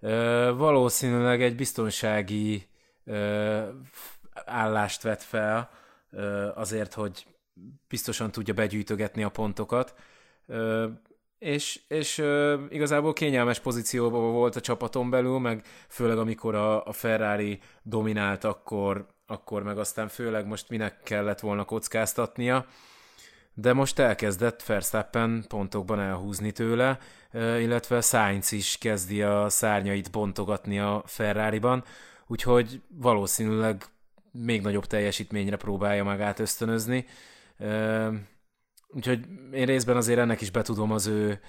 Uh, 0.00 0.56
valószínűleg 0.56 1.42
egy 1.42 1.56
biztonsági 1.56 2.66
állást 4.44 5.02
vett 5.02 5.22
fel 5.22 5.70
azért, 6.54 6.94
hogy 6.94 7.26
biztosan 7.88 8.30
tudja 8.30 8.54
begyűjtögetni 8.54 9.22
a 9.22 9.28
pontokat. 9.28 9.94
És, 11.38 11.80
és 11.88 12.18
igazából 12.68 13.12
kényelmes 13.12 13.60
pozícióban 13.60 14.32
volt 14.32 14.56
a 14.56 14.60
csapaton 14.60 15.10
belül, 15.10 15.38
meg 15.38 15.66
főleg 15.88 16.18
amikor 16.18 16.54
a, 16.54 16.86
a 16.86 16.92
Ferrari 16.92 17.60
dominált, 17.82 18.44
akkor, 18.44 19.06
akkor 19.26 19.62
meg 19.62 19.78
aztán 19.78 20.08
főleg 20.08 20.46
most 20.46 20.68
minek 20.68 21.02
kellett 21.02 21.40
volna 21.40 21.64
kockáztatnia. 21.64 22.66
De 23.54 23.72
most 23.72 23.98
elkezdett 23.98 24.62
Verstappen 24.62 25.44
pontokban 25.48 26.00
elhúzni 26.00 26.52
tőle, 26.52 26.98
illetve 27.32 28.00
Sainz 28.00 28.52
is 28.52 28.78
kezdi 28.78 29.22
a 29.22 29.48
szárnyait 29.48 30.10
bontogatni 30.10 30.78
a 30.78 31.02
Ferrari-ban, 31.06 31.84
úgyhogy 32.26 32.82
valószínűleg 32.88 33.84
még 34.32 34.62
nagyobb 34.62 34.86
teljesítményre 34.86 35.56
próbálja 35.56 36.04
magát 36.04 36.38
ösztönözni. 36.38 37.06
Úgyhogy 38.88 39.26
én 39.52 39.66
részben 39.66 39.96
azért 39.96 40.18
ennek 40.18 40.40
is 40.40 40.50
betudom 40.50 40.92
az 40.92 41.06
ő 41.06 41.40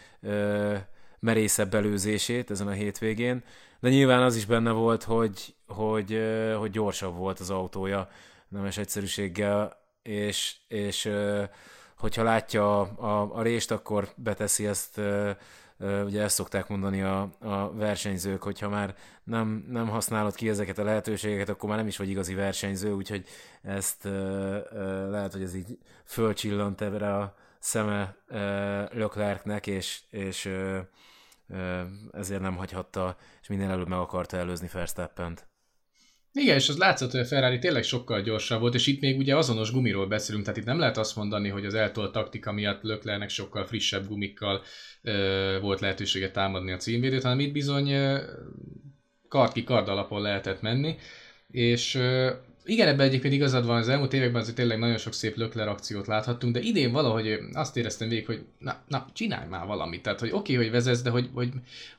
merészebb 1.19 1.74
előzését 1.74 2.52
ezen 2.52 2.67
a 2.67 2.72
hétvégén, 2.72 3.43
de 3.80 3.89
nyilván 3.89 4.22
az 4.22 4.36
is 4.36 4.45
benne 4.45 4.72
volt, 4.72 5.04
hogy, 5.04 5.56
hogy, 5.67 6.22
hogy 6.58 6.72
gyorsabb 6.72 7.15
volt 7.15 7.39
az 7.39 7.50
autója 7.50 8.10
nemes 8.48 8.78
egyszerűséggel, 8.78 9.78
és, 10.02 10.56
és 10.67 11.12
hogyha 11.98 12.24
látja 12.24 12.82
a, 12.82 12.89
a, 12.98 13.36
a 13.36 13.41
rést, 13.41 13.72
akkor 13.72 14.10
beteszi 14.15 14.67
ezt 14.67 15.02
ugye 15.80 16.22
ezt 16.22 16.36
szokták 16.36 16.68
mondani 16.68 17.02
a, 17.02 17.30
a 17.39 17.74
versenyzők, 17.74 18.44
hogyha 18.44 18.70
már 18.70 18.96
nem, 19.24 19.65
nem 19.70 19.88
használod 19.88 20.36
ki 20.36 20.50
ezeket 20.50 20.78
a 20.78 20.84
lehetőségeket, 20.84 21.50
akkor 21.50 21.70
már 21.70 21.78
nem 21.78 21.88
is 21.88 21.98
vagy 21.98 22.10
igazi 22.10 22.34
versenyző, 22.34 22.94
úgyhogy 22.94 23.26
ezt 23.62 24.04
lehet, 25.10 25.32
hogy 25.32 25.42
ez 25.42 25.56
így 25.56 25.78
fölcsillant 26.06 26.82
ebbre 26.82 27.15
a 27.15 27.36
szeme 27.60 28.15
Leclercnek, 28.92 29.68
és, 29.68 30.02
és 30.10 30.50
ezért 32.12 32.42
nem 32.42 32.56
hagyhatta, 32.56 33.18
és 33.42 33.48
minden 33.48 33.70
előbb 33.70 33.88
meg 33.88 34.00
akarta 34.00 34.38
előzni 34.38 34.70
Verstappent. 34.74 35.49
Igen, 36.34 36.56
és 36.56 36.70
az 36.70 36.78
látszott, 36.78 37.12
hogy 37.12 37.20
a 37.20 37.26
Ferrari 37.26 37.60
tényleg 37.60 37.84
sokkal 37.84 38.22
gyorsabb 38.22 38.60
volt, 38.60 38.74
és 38.74 38.88
itt 38.88 39.02
még 39.02 39.18
ugye 39.18 39.38
azonos 39.38 39.72
gumiról 39.72 40.08
beszélünk, 40.08 40.44
tehát 40.44 40.60
itt 40.60 40.65
nem 40.65 40.80
lehet 40.80 40.98
azt 40.98 41.15
mondani, 41.15 41.50
hogy 41.50 41.65
az 41.65 41.74
eltolt 41.74 42.12
taktika 42.12 42.52
miatt 42.52 42.82
Löklernek 42.82 43.30
sokkal 43.30 43.65
frissebb 43.65 44.08
gumikkal 44.08 44.62
ö, 45.02 45.58
volt 45.62 45.80
lehetősége 45.80 46.32
támadni 46.32 46.72
a 46.72 46.78
címvédőt, 46.78 47.24
hanem 47.24 47.39
itt 47.39 47.52
bizony 47.52 47.89
ö, 47.92 48.22
kard 49.28 49.52
ki 49.52 49.63
kard 49.63 49.88
alapon 49.88 50.22
lehetett 50.22 50.62
menni, 50.62 50.96
és 51.52 52.00
igen, 52.70 52.88
ebben 52.88 53.08
egyébként 53.08 53.34
igazad 53.34 53.66
van, 53.66 53.78
az 53.78 53.90
elmúlt 53.90 54.14
években 54.14 54.42
azért 54.42 54.56
tényleg 54.56 54.80
nagyon 54.80 54.98
sok 54.98 55.14
szép 55.14 55.36
lökler 55.36 55.68
akciót 55.68 56.08
láthattunk, 56.08 56.54
de 56.54 56.60
idén 56.60 56.92
valahogy 56.92 57.40
azt 57.54 57.78
éreztem 57.78 58.10
végig, 58.10 58.26
hogy 58.26 58.46
na, 58.60 58.78
na 58.88 59.06
csinálj 59.14 59.48
már 59.48 59.66
valamit. 59.66 60.02
Tehát, 60.02 60.20
hogy 60.20 60.30
oké, 60.32 60.54
okay, 60.54 60.66
hogy 60.66 60.74
vezetsz, 60.74 61.02
de 61.02 61.10
hogy, 61.10 61.30
hogy, 61.34 61.50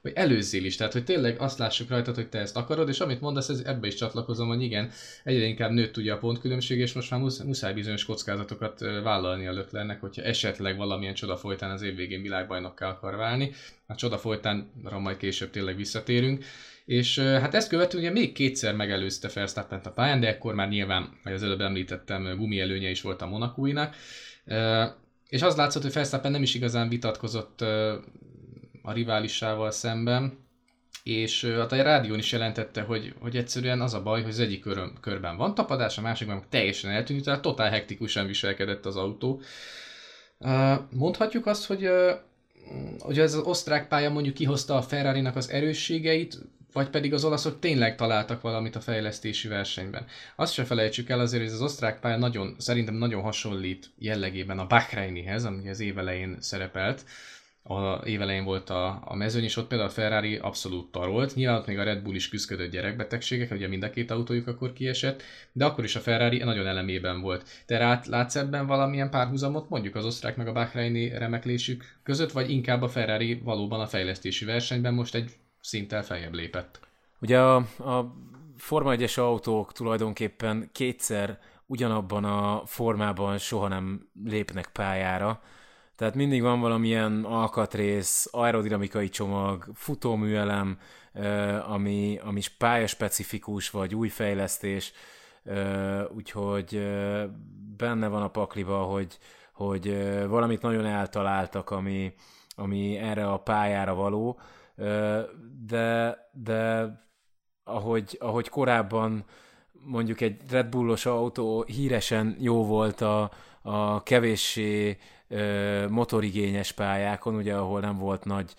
hogy 0.02 0.12
előzzél 0.14 0.64
is. 0.64 0.76
Tehát, 0.76 0.92
hogy 0.92 1.04
tényleg 1.04 1.40
azt 1.40 1.58
lássuk 1.58 1.88
rajtad, 1.88 2.14
hogy 2.14 2.28
te 2.28 2.38
ezt 2.38 2.56
akarod, 2.56 2.88
és 2.88 3.00
amit 3.00 3.20
mondasz, 3.20 3.48
ez, 3.48 3.62
ebbe 3.64 3.86
is 3.86 3.94
csatlakozom, 3.94 4.48
hogy 4.48 4.62
igen, 4.62 4.90
egyre 5.24 5.44
inkább 5.44 5.70
nőtt 5.70 5.96
ugye 5.96 6.12
a 6.12 6.18
pontkülönbség, 6.18 6.78
és 6.78 6.92
most 6.92 7.10
már 7.10 7.20
muszáj 7.20 7.72
bizonyos 7.72 8.04
kockázatokat 8.04 8.80
vállalni 8.80 9.46
a 9.46 9.52
löklernek, 9.52 10.00
hogyha 10.00 10.22
esetleg 10.22 10.76
valamilyen 10.76 11.14
csoda 11.14 11.36
folytán 11.36 11.70
az 11.70 11.82
év 11.82 11.94
végén 11.96 12.22
világbajnokká 12.22 12.88
akar 12.88 13.16
válni. 13.16 13.52
A 13.86 13.94
csoda 13.94 14.18
folytán, 14.18 14.70
majd 14.98 15.16
később 15.16 15.50
tényleg 15.50 15.76
visszatérünk. 15.76 16.44
És 16.90 17.18
hát 17.18 17.54
ezt 17.54 17.68
követően 17.68 18.02
ugye 18.02 18.12
még 18.12 18.32
kétszer 18.32 18.74
megelőzte 18.74 19.30
Verstappen 19.34 19.80
a 19.84 19.90
pályán, 19.90 20.20
de 20.20 20.28
ekkor 20.28 20.54
már 20.54 20.68
nyilván, 20.68 21.02
ahogy 21.02 21.36
az 21.36 21.42
előbb 21.42 21.60
említettem, 21.60 22.36
gumi 22.36 22.60
előnye 22.60 22.90
is 22.90 23.00
volt 23.00 23.22
a 23.22 23.26
Monakúinak. 23.26 23.94
És 25.28 25.42
az 25.42 25.56
látszott, 25.56 25.82
hogy 25.82 25.92
Verstappen 25.92 26.30
nem 26.30 26.42
is 26.42 26.54
igazán 26.54 26.88
vitatkozott 26.88 27.60
a 28.82 28.92
riválisával 28.92 29.70
szemben, 29.70 30.38
és 31.02 31.44
hát 31.44 31.72
a 31.72 31.82
rádión 31.82 32.18
is 32.18 32.32
jelentette, 32.32 32.82
hogy, 32.82 33.14
hogy 33.20 33.36
egyszerűen 33.36 33.80
az 33.80 33.94
a 33.94 34.02
baj, 34.02 34.20
hogy 34.22 34.30
az 34.30 34.40
egyik 34.40 34.60
körön, 34.60 34.92
körben 35.00 35.36
van 35.36 35.54
tapadás, 35.54 35.98
a 35.98 36.00
másikban 36.00 36.44
teljesen 36.48 36.90
eltűnt, 36.90 37.24
tehát 37.24 37.42
totál 37.42 37.70
hektikusan 37.70 38.26
viselkedett 38.26 38.86
az 38.86 38.96
autó. 38.96 39.40
Mondhatjuk 40.90 41.46
azt, 41.46 41.66
hogy, 41.66 41.88
hogy 42.98 43.18
ez 43.18 43.34
az 43.34 43.42
osztrák 43.42 43.88
pálya 43.88 44.10
mondjuk 44.10 44.34
kihozta 44.34 44.76
a 44.76 44.82
Ferrari-nak 44.82 45.36
az 45.36 45.50
erősségeit, 45.50 46.38
vagy 46.72 46.90
pedig 46.90 47.12
az 47.12 47.24
olaszok 47.24 47.58
tényleg 47.58 47.96
találtak 47.96 48.40
valamit 48.40 48.76
a 48.76 48.80
fejlesztési 48.80 49.48
versenyben. 49.48 50.06
Azt 50.36 50.52
se 50.52 50.64
felejtsük 50.64 51.08
el 51.08 51.20
azért, 51.20 51.42
hogy 51.42 51.52
az 51.52 51.62
osztrák 51.62 52.00
pálya 52.00 52.16
nagyon, 52.16 52.54
szerintem 52.58 52.94
nagyon 52.94 53.22
hasonlít 53.22 53.90
jellegében 53.98 54.58
a 54.58 54.66
Bahreinihez, 54.66 55.44
ami 55.44 55.68
az 55.68 55.80
évelején 55.80 56.36
szerepelt. 56.40 57.04
A 57.62 58.06
évelején 58.06 58.44
volt 58.44 58.70
a, 58.70 59.02
a 59.04 59.14
mezőny, 59.14 59.44
és 59.44 59.56
ott 59.56 59.66
például 59.68 59.88
a 59.88 59.92
Ferrari 59.92 60.36
abszolút 60.36 60.90
tarolt. 60.90 61.34
Nyilván 61.34 61.58
ott 61.58 61.66
még 61.66 61.78
a 61.78 61.82
Red 61.82 62.02
Bull 62.02 62.14
is 62.14 62.28
küzdött 62.28 62.70
gyerekbetegségek, 62.70 63.50
ugye 63.50 63.68
mind 63.68 63.82
a 63.82 63.90
két 63.90 64.10
autójuk 64.10 64.46
akkor 64.46 64.72
kiesett, 64.72 65.22
de 65.52 65.64
akkor 65.64 65.84
is 65.84 65.96
a 65.96 66.00
Ferrari 66.00 66.38
nagyon 66.38 66.66
elemében 66.66 67.20
volt. 67.20 67.48
Te 67.66 67.78
rá 67.78 68.00
látsz 68.06 68.36
ebben 68.36 68.66
valamilyen 68.66 69.10
párhuzamot 69.10 69.68
mondjuk 69.68 69.94
az 69.94 70.04
osztrák 70.04 70.36
meg 70.36 70.48
a 70.48 70.52
Bahreini 70.52 71.08
remeklésük 71.08 71.98
között, 72.02 72.32
vagy 72.32 72.50
inkább 72.50 72.82
a 72.82 72.88
Ferrari 72.88 73.34
valóban 73.44 73.80
a 73.80 73.86
fejlesztési 73.86 74.44
versenyben 74.44 74.94
most 74.94 75.14
egy 75.14 75.30
szinttel 75.60 76.02
feljebb 76.02 76.34
lépett. 76.34 76.80
Ugye 77.20 77.40
a, 77.40 77.56
a 77.78 78.14
Forma 78.56 78.94
1-es 78.96 79.18
autók 79.18 79.72
tulajdonképpen 79.72 80.68
kétszer 80.72 81.38
ugyanabban 81.66 82.24
a 82.24 82.62
formában 82.66 83.38
soha 83.38 83.68
nem 83.68 84.08
lépnek 84.24 84.66
pályára. 84.72 85.40
Tehát 85.96 86.14
mindig 86.14 86.42
van 86.42 86.60
valamilyen 86.60 87.24
alkatrész, 87.24 88.28
aerodinamikai 88.30 89.08
csomag, 89.08 89.64
futóműelem, 89.74 90.78
ami, 91.66 92.18
ami 92.22 92.40
pályaspecifikus, 92.58 93.70
vagy 93.70 93.94
új 93.94 94.08
fejlesztés, 94.08 94.92
úgyhogy 96.14 96.88
benne 97.76 98.08
van 98.08 98.22
a 98.22 98.30
pakliba, 98.30 98.82
hogy, 98.82 99.18
hogy 99.52 100.14
valamit 100.26 100.62
nagyon 100.62 100.86
eltaláltak, 100.86 101.70
ami, 101.70 102.14
ami 102.56 102.96
erre 102.96 103.30
a 103.30 103.38
pályára 103.38 103.94
való, 103.94 104.40
de, 105.66 106.18
de 106.32 106.92
ahogy, 107.64 108.16
ahogy 108.20 108.48
korábban 108.48 109.24
mondjuk 109.72 110.20
egy 110.20 110.40
Red 110.50 110.66
Bullos 110.66 111.06
autó 111.06 111.64
híresen 111.66 112.36
jó 112.38 112.64
volt 112.64 113.00
a, 113.00 113.30
a 113.62 114.02
kevéssé 114.02 114.98
motorigényes 115.88 116.72
pályákon, 116.72 117.34
ugye 117.34 117.56
ahol 117.56 117.80
nem 117.80 117.98
volt 117.98 118.24
nagy 118.24 118.54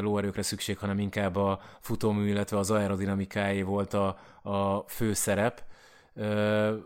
lóerőkre 0.00 0.42
szükség, 0.42 0.78
hanem 0.78 0.98
inkább 0.98 1.36
a 1.36 1.60
futómű, 1.80 2.28
illetve 2.28 2.58
az 2.58 2.70
aerodinamikáé 2.70 3.62
volt 3.62 3.94
a, 3.94 4.18
a 4.42 4.78
főszerep. 4.78 5.62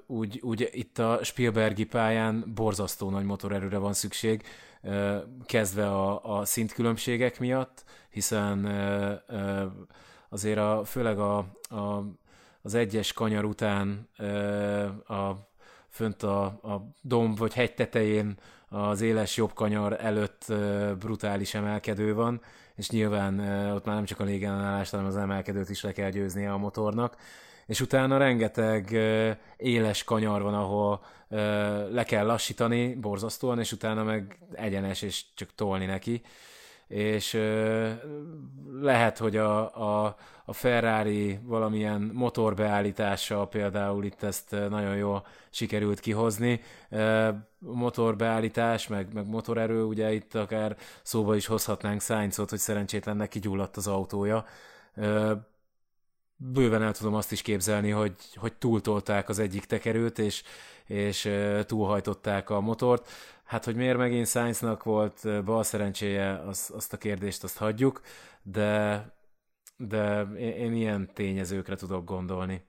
Úgy, 0.06 0.40
úgy 0.42 0.68
itt 0.72 0.98
a 0.98 1.18
Spielbergi 1.22 1.84
pályán 1.84 2.52
borzasztó 2.54 3.10
nagy 3.10 3.24
motorerőre 3.24 3.78
van 3.78 3.92
szükség, 3.92 4.42
kezdve 5.46 5.86
a, 5.86 6.38
a 6.38 6.44
szintkülönbségek 6.44 7.40
miatt, 7.40 7.84
hiszen 8.18 8.66
azért 10.28 10.58
a, 10.58 10.82
főleg 10.84 11.18
a, 11.18 11.38
a, 11.68 12.04
az 12.62 12.74
egyes 12.74 13.12
kanyar 13.12 13.44
után 13.44 14.08
a, 15.06 15.30
fönt 15.88 16.22
a, 16.22 16.44
a 16.44 16.88
domb 17.00 17.38
vagy 17.38 17.52
hegy 17.52 17.74
tetején 17.74 18.38
az 18.68 19.00
éles 19.00 19.36
jobb 19.36 19.52
kanyar 19.52 19.96
előtt 20.00 20.52
brutális 20.98 21.54
emelkedő 21.54 22.14
van, 22.14 22.40
és 22.74 22.90
nyilván 22.90 23.40
ott 23.74 23.84
már 23.84 23.94
nem 23.94 24.04
csak 24.04 24.20
a 24.20 24.24
légellenállást, 24.24 24.90
hanem 24.90 25.06
az 25.06 25.16
emelkedőt 25.16 25.68
is 25.68 25.82
le 25.82 25.92
kell 25.92 26.10
győznie 26.10 26.52
a 26.52 26.58
motornak, 26.58 27.16
és 27.66 27.80
utána 27.80 28.16
rengeteg 28.16 28.90
éles 29.56 30.04
kanyar 30.04 30.42
van, 30.42 30.54
ahol 30.54 31.00
le 31.90 32.04
kell 32.06 32.26
lassítani 32.26 32.94
borzasztóan, 32.94 33.58
és 33.58 33.72
utána 33.72 34.02
meg 34.02 34.38
egyenes, 34.52 35.02
és 35.02 35.24
csak 35.34 35.54
tolni 35.54 35.86
neki 35.86 36.22
és 36.88 37.40
lehet, 38.80 39.18
hogy 39.18 39.36
a, 39.36 39.76
a, 40.04 40.16
a 40.44 40.52
Ferrari 40.52 41.38
valamilyen 41.42 42.10
motorbeállítása 42.14 43.46
például 43.46 44.04
itt 44.04 44.22
ezt 44.22 44.50
nagyon 44.50 44.96
jól 44.96 45.26
sikerült 45.50 46.00
kihozni. 46.00 46.60
Motorbeállítás, 47.58 48.86
meg, 48.86 49.12
meg 49.12 49.26
motorerő, 49.26 49.82
ugye 49.84 50.12
itt 50.12 50.34
akár 50.34 50.76
szóba 51.02 51.36
is 51.36 51.46
hozhatnánk 51.46 52.00
Sainzot, 52.00 52.50
hogy 52.50 52.58
szerencsétlennek 52.58 53.28
kigyulladt 53.28 53.76
az 53.76 53.86
autója. 53.86 54.44
Bőven 56.36 56.82
el 56.82 56.92
tudom 56.92 57.14
azt 57.14 57.32
is 57.32 57.42
képzelni, 57.42 57.90
hogy, 57.90 58.14
hogy 58.36 58.52
túltolták 58.52 59.28
az 59.28 59.38
egyik 59.38 59.64
tekerőt, 59.64 60.18
és, 60.18 60.42
és 60.86 61.30
túlhajtották 61.66 62.50
a 62.50 62.60
motort 62.60 63.08
Hát, 63.48 63.64
hogy 63.64 63.74
miért 63.74 63.96
megint 63.96 64.26
Sainznak 64.26 64.82
volt 64.82 65.44
bal 65.44 65.62
szerencséje, 65.62 66.42
az, 66.46 66.70
azt 66.74 66.92
a 66.92 66.96
kérdést 66.96 67.44
azt 67.44 67.56
hagyjuk, 67.56 68.00
de, 68.42 69.04
de 69.76 70.26
én, 70.38 70.52
én 70.52 70.74
ilyen 70.74 71.10
tényezőkre 71.14 71.74
tudok 71.76 72.04
gondolni. 72.04 72.62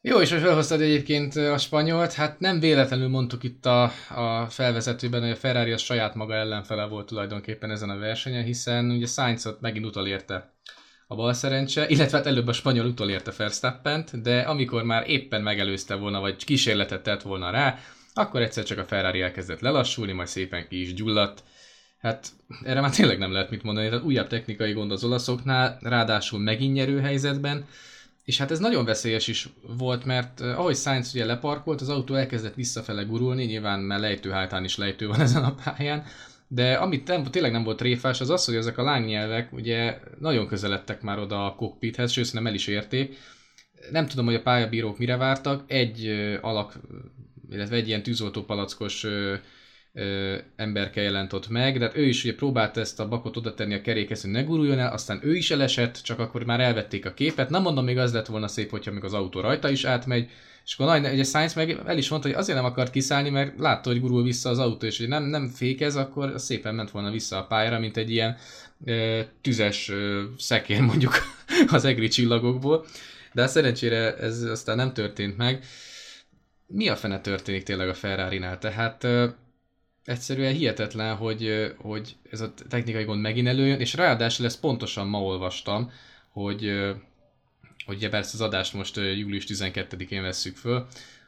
Jó, 0.00 0.20
és 0.20 0.30
most 0.30 0.42
felhoztad 0.42 0.80
egyébként 0.80 1.36
a 1.36 1.58
spanyolt, 1.58 2.12
hát 2.12 2.40
nem 2.40 2.60
véletlenül 2.60 3.08
mondtuk 3.08 3.42
itt 3.42 3.66
a, 3.66 3.82
a 4.08 4.46
felvezetőben, 4.48 5.20
hogy 5.20 5.30
a 5.30 5.36
Ferrari 5.36 5.72
a 5.72 5.78
saját 5.78 6.14
maga 6.14 6.34
ellenfele 6.34 6.86
volt 6.86 7.06
tulajdonképpen 7.06 7.70
ezen 7.70 7.90
a 7.90 7.98
versenyen, 7.98 8.44
hiszen 8.44 8.90
ugye 8.90 9.06
Sainzot 9.06 9.60
megint 9.60 9.86
utolérte 9.86 10.54
a 11.06 11.14
bal 11.14 11.32
szerencse, 11.32 11.88
illetve 11.88 12.16
hát 12.16 12.26
előbb 12.26 12.46
a 12.46 12.52
spanyol 12.52 12.86
utolérte 12.86 13.32
Verstappent, 13.36 14.22
de 14.22 14.40
amikor 14.40 14.82
már 14.82 15.10
éppen 15.10 15.42
megelőzte 15.42 15.94
volna, 15.94 16.20
vagy 16.20 16.44
kísérletet 16.44 17.02
tett 17.02 17.22
volna 17.22 17.50
rá, 17.50 17.78
akkor 18.16 18.42
egyszer 18.42 18.64
csak 18.64 18.78
a 18.78 18.84
Ferrari 18.84 19.20
elkezdett 19.20 19.60
lelassulni, 19.60 20.12
majd 20.12 20.28
szépen 20.28 20.68
ki 20.68 20.80
is 20.80 20.94
gyulladt. 20.94 21.42
Hát 21.98 22.28
erre 22.62 22.80
már 22.80 22.90
tényleg 22.90 23.18
nem 23.18 23.32
lehet 23.32 23.50
mit 23.50 23.62
mondani, 23.62 23.88
tehát 23.88 24.04
újabb 24.04 24.28
technikai 24.28 24.72
gond 24.72 24.90
az 24.90 25.04
olaszoknál, 25.04 25.78
ráadásul 25.82 26.40
megint 26.40 26.74
nyerő 26.74 27.00
helyzetben, 27.00 27.66
és 28.26 28.38
hát 28.38 28.50
ez 28.50 28.58
nagyon 28.58 28.84
veszélyes 28.84 29.26
is 29.28 29.48
volt, 29.78 30.04
mert 30.04 30.40
uh, 30.40 30.58
ahogy 30.58 30.76
Sainz 30.76 31.14
ugye 31.14 31.24
leparkolt, 31.24 31.80
az 31.80 31.88
autó 31.88 32.14
elkezdett 32.14 32.54
visszafele 32.54 33.02
gurulni, 33.02 33.44
nyilván 33.44 33.80
mert 33.80 34.00
lejtőhátán 34.00 34.64
is 34.64 34.76
lejtő 34.76 35.06
van 35.06 35.20
ezen 35.26 35.44
a 35.44 35.54
pályán, 35.64 36.04
de 36.48 36.74
amit 36.74 37.06
nem, 37.06 37.24
tényleg 37.24 37.52
nem 37.52 37.64
volt 37.64 37.76
tréfás, 37.76 38.20
az 38.20 38.30
az, 38.30 38.44
hogy 38.44 38.54
ezek 38.54 38.78
a 38.78 38.82
lángnyelvek 38.82 39.52
ugye 39.52 40.00
nagyon 40.18 40.46
közeledtek 40.46 41.02
már 41.02 41.18
oda 41.18 41.46
a 41.46 41.54
cockpithez, 41.54 42.12
sőt 42.12 42.32
nem 42.32 42.46
el 42.46 42.54
is 42.54 42.66
érték. 42.66 43.16
Nem 43.90 44.06
tudom, 44.06 44.24
hogy 44.24 44.34
a 44.34 44.42
pályabírók 44.42 44.98
mire 44.98 45.16
vártak, 45.16 45.64
egy 45.66 46.06
uh, 46.06 46.38
alak, 46.40 46.78
illetve 47.50 47.76
egy 47.76 47.88
ilyen 47.88 48.02
tűzoltópalackos 48.02 49.04
uh, 49.04 49.34
ö, 49.92 50.36
emberke 50.56 51.00
jelent 51.00 51.48
meg, 51.48 51.78
de 51.78 51.84
hát 51.84 51.96
ő 51.96 52.04
is 52.04 52.24
ugye 52.24 52.34
próbálta 52.34 52.80
ezt 52.80 53.00
a 53.00 53.08
bakot 53.08 53.36
oda 53.36 53.54
tenni 53.54 53.74
a 53.74 53.80
kerékhez, 53.80 54.20
hogy 54.22 54.30
ne 54.30 54.42
guruljon 54.42 54.78
el, 54.78 54.92
aztán 54.92 55.20
ő 55.22 55.36
is 55.36 55.50
elesett, 55.50 56.00
csak 56.02 56.18
akkor 56.18 56.44
már 56.44 56.60
elvették 56.60 57.06
a 57.06 57.14
képet. 57.14 57.50
Nem 57.50 57.62
mondom, 57.62 57.84
még 57.84 57.98
az 57.98 58.12
lett 58.12 58.26
volna 58.26 58.48
szép, 58.48 58.70
hogyha 58.70 58.92
még 58.92 59.04
az 59.04 59.12
autó 59.12 59.40
rajta 59.40 59.70
is 59.70 59.84
átmegy, 59.84 60.30
és 60.64 60.74
akkor 60.74 60.86
nagy, 60.86 61.12
ugye 61.12 61.24
Sainz 61.24 61.54
meg 61.54 61.80
el 61.86 61.98
is 61.98 62.08
mondta, 62.08 62.28
hogy 62.28 62.36
azért 62.36 62.58
nem 62.58 62.66
akart 62.66 62.90
kiszállni, 62.90 63.30
mert 63.30 63.58
látta, 63.58 63.90
hogy 63.90 64.00
gurul 64.00 64.22
vissza 64.22 64.48
az 64.48 64.58
autó, 64.58 64.86
és 64.86 64.98
hogy 64.98 65.08
nem, 65.08 65.24
nem 65.24 65.48
fékez, 65.48 65.96
akkor 65.96 66.32
szépen 66.36 66.74
ment 66.74 66.90
volna 66.90 67.10
vissza 67.10 67.38
a 67.38 67.46
pályára, 67.46 67.78
mint 67.78 67.96
egy 67.96 68.10
ilyen 68.10 68.36
ö, 68.84 69.20
tüzes 69.40 69.88
ö, 69.88 70.22
szekér 70.38 70.80
mondjuk 70.80 71.12
az 71.66 71.84
egri 71.84 72.08
csillagokból. 72.08 72.86
De 73.32 73.40
hát 73.40 73.50
szerencsére 73.50 74.16
ez 74.16 74.42
aztán 74.42 74.76
nem 74.76 74.92
történt 74.92 75.36
meg. 75.36 75.64
Mi 76.66 76.88
a 76.88 76.96
fene 76.96 77.20
történik 77.20 77.62
tényleg 77.62 77.88
a 77.88 77.94
Ferrari-nál? 77.94 78.58
Tehát 78.58 79.06
egyszerűen 80.04 80.54
hihetetlen, 80.54 81.16
hogy, 81.16 81.74
hogy 81.76 82.16
ez 82.30 82.40
a 82.40 82.54
technikai 82.68 83.04
gond 83.04 83.20
megint 83.20 83.48
előjön, 83.48 83.80
és 83.80 83.94
ráadásul 83.94 84.46
ezt 84.46 84.60
pontosan 84.60 85.06
ma 85.06 85.22
olvastam, 85.22 85.90
hogy, 86.30 86.72
hogy 87.86 88.08
persze 88.08 88.30
az 88.34 88.40
adást 88.40 88.74
most 88.74 88.96
július 88.96 89.44
12-én 89.48 90.22
vesszük 90.22 90.56
föl, 90.56 90.86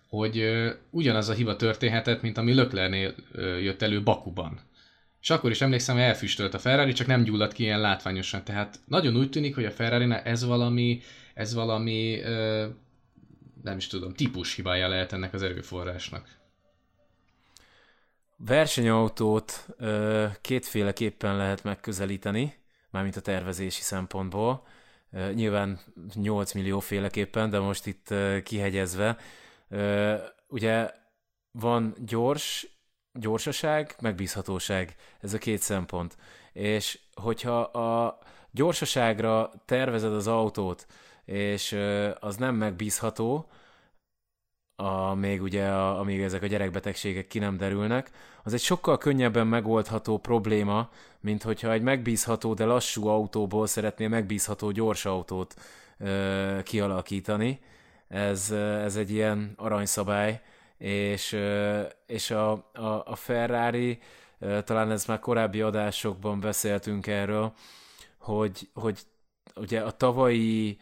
hogy 0.08 0.50
ugyanaz 0.90 1.28
a 1.28 1.32
hiba 1.32 1.56
történhetett, 1.56 2.22
mint 2.22 2.38
ami 2.38 2.52
Löklernél 2.52 3.14
jött 3.60 3.82
elő 3.82 4.02
Bakuban. 4.02 4.60
És 5.20 5.30
akkor 5.30 5.50
is 5.50 5.60
emlékszem, 5.60 5.94
hogy 5.94 6.04
elfüstölt 6.04 6.54
a 6.54 6.58
Ferrari, 6.58 6.92
csak 6.92 7.06
nem 7.06 7.22
gyulladt 7.22 7.52
ki 7.52 7.62
ilyen 7.62 7.80
látványosan. 7.80 8.44
Tehát 8.44 8.78
nagyon 8.84 9.16
úgy 9.16 9.30
tűnik, 9.30 9.54
hogy 9.54 9.64
a 9.64 9.70
ferrari 9.70 10.14
ez 10.24 10.44
valami, 10.44 11.00
ez 11.34 11.54
valami, 11.54 12.20
nem 13.68 13.76
is 13.76 13.86
tudom, 13.86 14.14
típus 14.14 14.54
hibája 14.54 14.88
lehet 14.88 15.12
ennek 15.12 15.34
az 15.34 15.42
erőforrásnak. 15.42 16.36
Versenyautót 18.36 19.66
ö, 19.76 20.26
kétféleképpen 20.40 21.36
lehet 21.36 21.62
megközelíteni, 21.62 22.54
mármint 22.90 23.16
a 23.16 23.20
tervezési 23.20 23.82
szempontból. 23.82 24.66
Ö, 25.12 25.32
nyilván 25.32 25.80
8 26.14 26.52
millió 26.52 26.80
féleképpen, 26.80 27.50
de 27.50 27.58
most 27.58 27.86
itt 27.86 28.10
ö, 28.10 28.38
kihegyezve. 28.42 29.16
Ö, 29.68 30.14
ugye 30.48 30.90
van 31.50 31.94
gyors, 32.06 32.66
gyorsaság, 33.12 33.94
megbízhatóság. 34.00 34.94
Ez 35.20 35.32
a 35.32 35.38
két 35.38 35.60
szempont. 35.60 36.16
És 36.52 36.98
hogyha 37.14 37.60
a 37.60 38.18
gyorsaságra 38.50 39.50
tervezed 39.64 40.12
az 40.12 40.26
autót, 40.26 40.86
és 41.24 41.76
az 42.20 42.36
nem 42.36 42.54
megbízható, 42.54 43.48
a, 44.80 45.14
még 45.14 45.42
ugye, 45.42 45.68
a, 45.68 45.98
amíg 45.98 46.20
ezek 46.20 46.42
a 46.42 46.46
gyerekbetegségek 46.46 47.26
ki 47.26 47.38
nem 47.38 47.56
derülnek, 47.56 48.10
az 48.42 48.52
egy 48.52 48.60
sokkal 48.60 48.98
könnyebben 48.98 49.46
megoldható 49.46 50.18
probléma, 50.18 50.90
mint 51.20 51.42
hogyha 51.42 51.72
egy 51.72 51.82
megbízható, 51.82 52.54
de 52.54 52.64
lassú 52.64 53.06
autóból 53.06 53.66
szeretnél 53.66 54.08
megbízható 54.08 54.70
gyors 54.70 55.04
autót 55.04 55.54
ö, 55.98 56.58
kialakítani. 56.62 57.60
Ez, 58.08 58.50
ez 58.84 58.96
egy 58.96 59.10
ilyen 59.10 59.52
aranyszabály, 59.56 60.40
és, 60.78 61.32
ö, 61.32 61.82
és 62.06 62.30
a, 62.30 62.50
a, 62.72 63.02
a 63.04 63.16
Ferrari, 63.16 63.98
ö, 64.38 64.62
talán 64.62 64.90
ez 64.90 65.04
már 65.06 65.18
korábbi 65.18 65.60
adásokban 65.60 66.40
beszéltünk 66.40 67.06
erről, 67.06 67.52
hogy, 68.18 68.68
hogy 68.74 68.98
ugye 69.54 69.80
a 69.80 69.90
tavalyi 69.90 70.78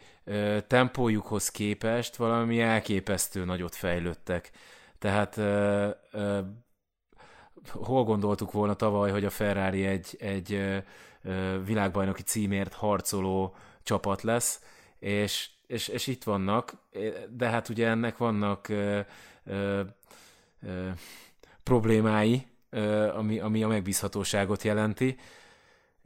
tempójukhoz 0.67 1.49
képest 1.49 2.15
valami 2.15 2.61
elképesztő 2.61 3.45
nagyot 3.45 3.75
fejlődtek. 3.75 4.51
Tehát 4.99 5.37
ö, 5.37 5.89
ö, 6.11 6.39
hol 7.69 8.03
gondoltuk 8.03 8.51
volna 8.51 8.73
tavaly, 8.73 9.11
hogy 9.11 9.25
a 9.25 9.29
Ferrari 9.29 9.85
egy, 9.85 10.15
egy 10.19 10.53
ö, 10.53 10.77
világbajnoki 11.65 12.21
címért 12.21 12.73
harcoló 12.73 13.55
csapat 13.83 14.21
lesz, 14.21 14.61
és, 14.99 15.49
és, 15.67 15.87
és 15.87 16.07
itt 16.07 16.23
vannak, 16.23 16.73
de 17.29 17.49
hát 17.49 17.69
ugye 17.69 17.87
ennek 17.87 18.17
vannak 18.17 18.69
ö, 18.69 18.99
ö, 19.45 19.81
ö, 20.61 20.89
problémái, 21.63 22.47
ami, 23.13 23.39
ami 23.39 23.63
a 23.63 23.67
megbízhatóságot 23.67 24.63
jelenti, 24.63 25.17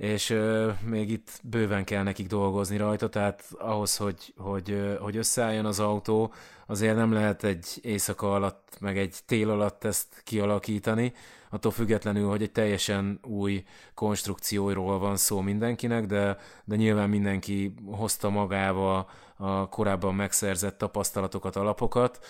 és 0.01 0.37
még 0.85 1.09
itt 1.09 1.39
bőven 1.43 1.83
kell 1.83 2.03
nekik 2.03 2.27
dolgozni 2.27 2.77
rajta, 2.77 3.09
tehát 3.09 3.43
ahhoz, 3.57 3.97
hogy, 3.97 4.33
hogy, 4.37 4.97
hogy 4.99 5.17
összeálljon 5.17 5.65
az 5.65 5.79
autó, 5.79 6.33
azért 6.65 6.95
nem 6.95 7.13
lehet 7.13 7.43
egy 7.43 7.79
éjszaka 7.81 8.33
alatt, 8.33 8.77
meg 8.79 8.97
egy 8.97 9.15
tél 9.25 9.49
alatt 9.49 9.83
ezt 9.83 10.21
kialakítani, 10.23 11.13
attól 11.49 11.71
függetlenül, 11.71 12.29
hogy 12.29 12.41
egy 12.41 12.51
teljesen 12.51 13.19
új 13.23 13.63
konstrukcióról 13.93 14.99
van 14.99 15.17
szó 15.17 15.39
mindenkinek, 15.41 16.05
de, 16.05 16.37
de 16.63 16.75
nyilván 16.75 17.09
mindenki 17.09 17.73
hozta 17.85 18.29
magába 18.29 19.09
a 19.35 19.69
korábban 19.69 20.15
megszerzett 20.15 20.77
tapasztalatokat, 20.77 21.55
alapokat, 21.55 22.25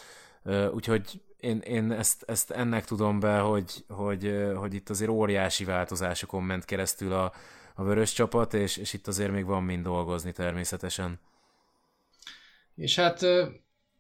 úgyhogy 0.74 1.22
én, 1.40 1.60
én 1.60 1.92
ezt, 1.92 2.24
ezt 2.28 2.52
ennek 2.52 2.86
tudom 2.86 3.20
be, 3.20 3.40
hogy, 3.40 3.86
hogy, 3.90 4.52
hogy 4.56 4.74
itt 4.74 4.90
azért 4.90 5.10
óriási 5.10 5.64
változásokon 5.64 6.44
ment 6.44 6.66
keresztül 6.66 7.14
a, 7.14 7.32
a 7.76 7.84
vörös 7.84 8.14
csapat, 8.14 8.54
és, 8.54 8.78
és 8.78 8.94
itt 8.94 9.08
azért 9.08 9.32
még 9.32 9.46
van 9.46 9.64
mind 9.64 9.84
dolgozni 9.84 10.32
természetesen. 10.32 11.20
És 12.76 12.96
hát 12.96 13.26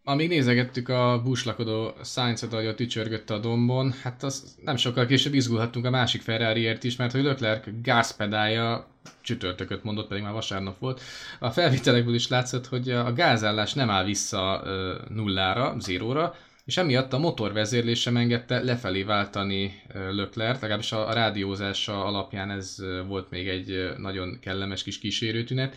amíg 0.03 0.29
nézegettük 0.29 0.89
a 0.89 1.21
buslakodó 1.23 1.93
Sainz-ot, 2.03 2.53
ahogy 2.53 2.65
a 2.65 2.75
tücsörgött 2.75 3.29
a 3.29 3.38
dombon, 3.38 3.93
hát 4.01 4.23
az 4.23 4.55
nem 4.63 4.75
sokkal 4.75 5.05
később 5.05 5.34
izgulhattunk 5.34 5.86
a 5.86 5.89
másik 5.89 6.21
ferrari 6.21 6.77
is, 6.81 6.95
mert 6.95 7.12
hogy 7.12 7.23
Leclerc 7.23 7.67
gázpedálja 7.81 8.88
csütörtököt 9.21 9.84
mondott, 9.84 10.07
pedig 10.07 10.23
már 10.23 10.34
vasárnap 10.34 10.79
volt. 10.79 11.01
A 11.39 11.51
felvételekből 11.51 12.13
is 12.13 12.27
látszott, 12.27 12.67
hogy 12.67 12.89
a 12.89 13.13
gázállás 13.13 13.73
nem 13.73 13.89
áll 13.89 14.03
vissza 14.03 14.63
nullára, 15.10 15.75
zéróra, 15.79 16.36
és 16.65 16.78
emiatt 16.78 17.13
a 17.13 17.19
motorvezérlés 17.19 18.00
sem 18.00 18.17
engedte 18.17 18.62
lefelé 18.63 19.04
váltani 19.04 19.82
Leclerc, 19.93 20.62
legalábbis 20.62 20.91
a, 20.91 21.08
a 21.08 21.13
rádiózása 21.13 22.06
alapján 22.06 22.52
ez 22.52 22.76
volt 23.08 23.30
még 23.30 23.47
egy 23.47 23.93
nagyon 23.97 24.39
kellemes 24.39 24.84
kis 24.84 25.00
kísérőtünet. 25.00 25.76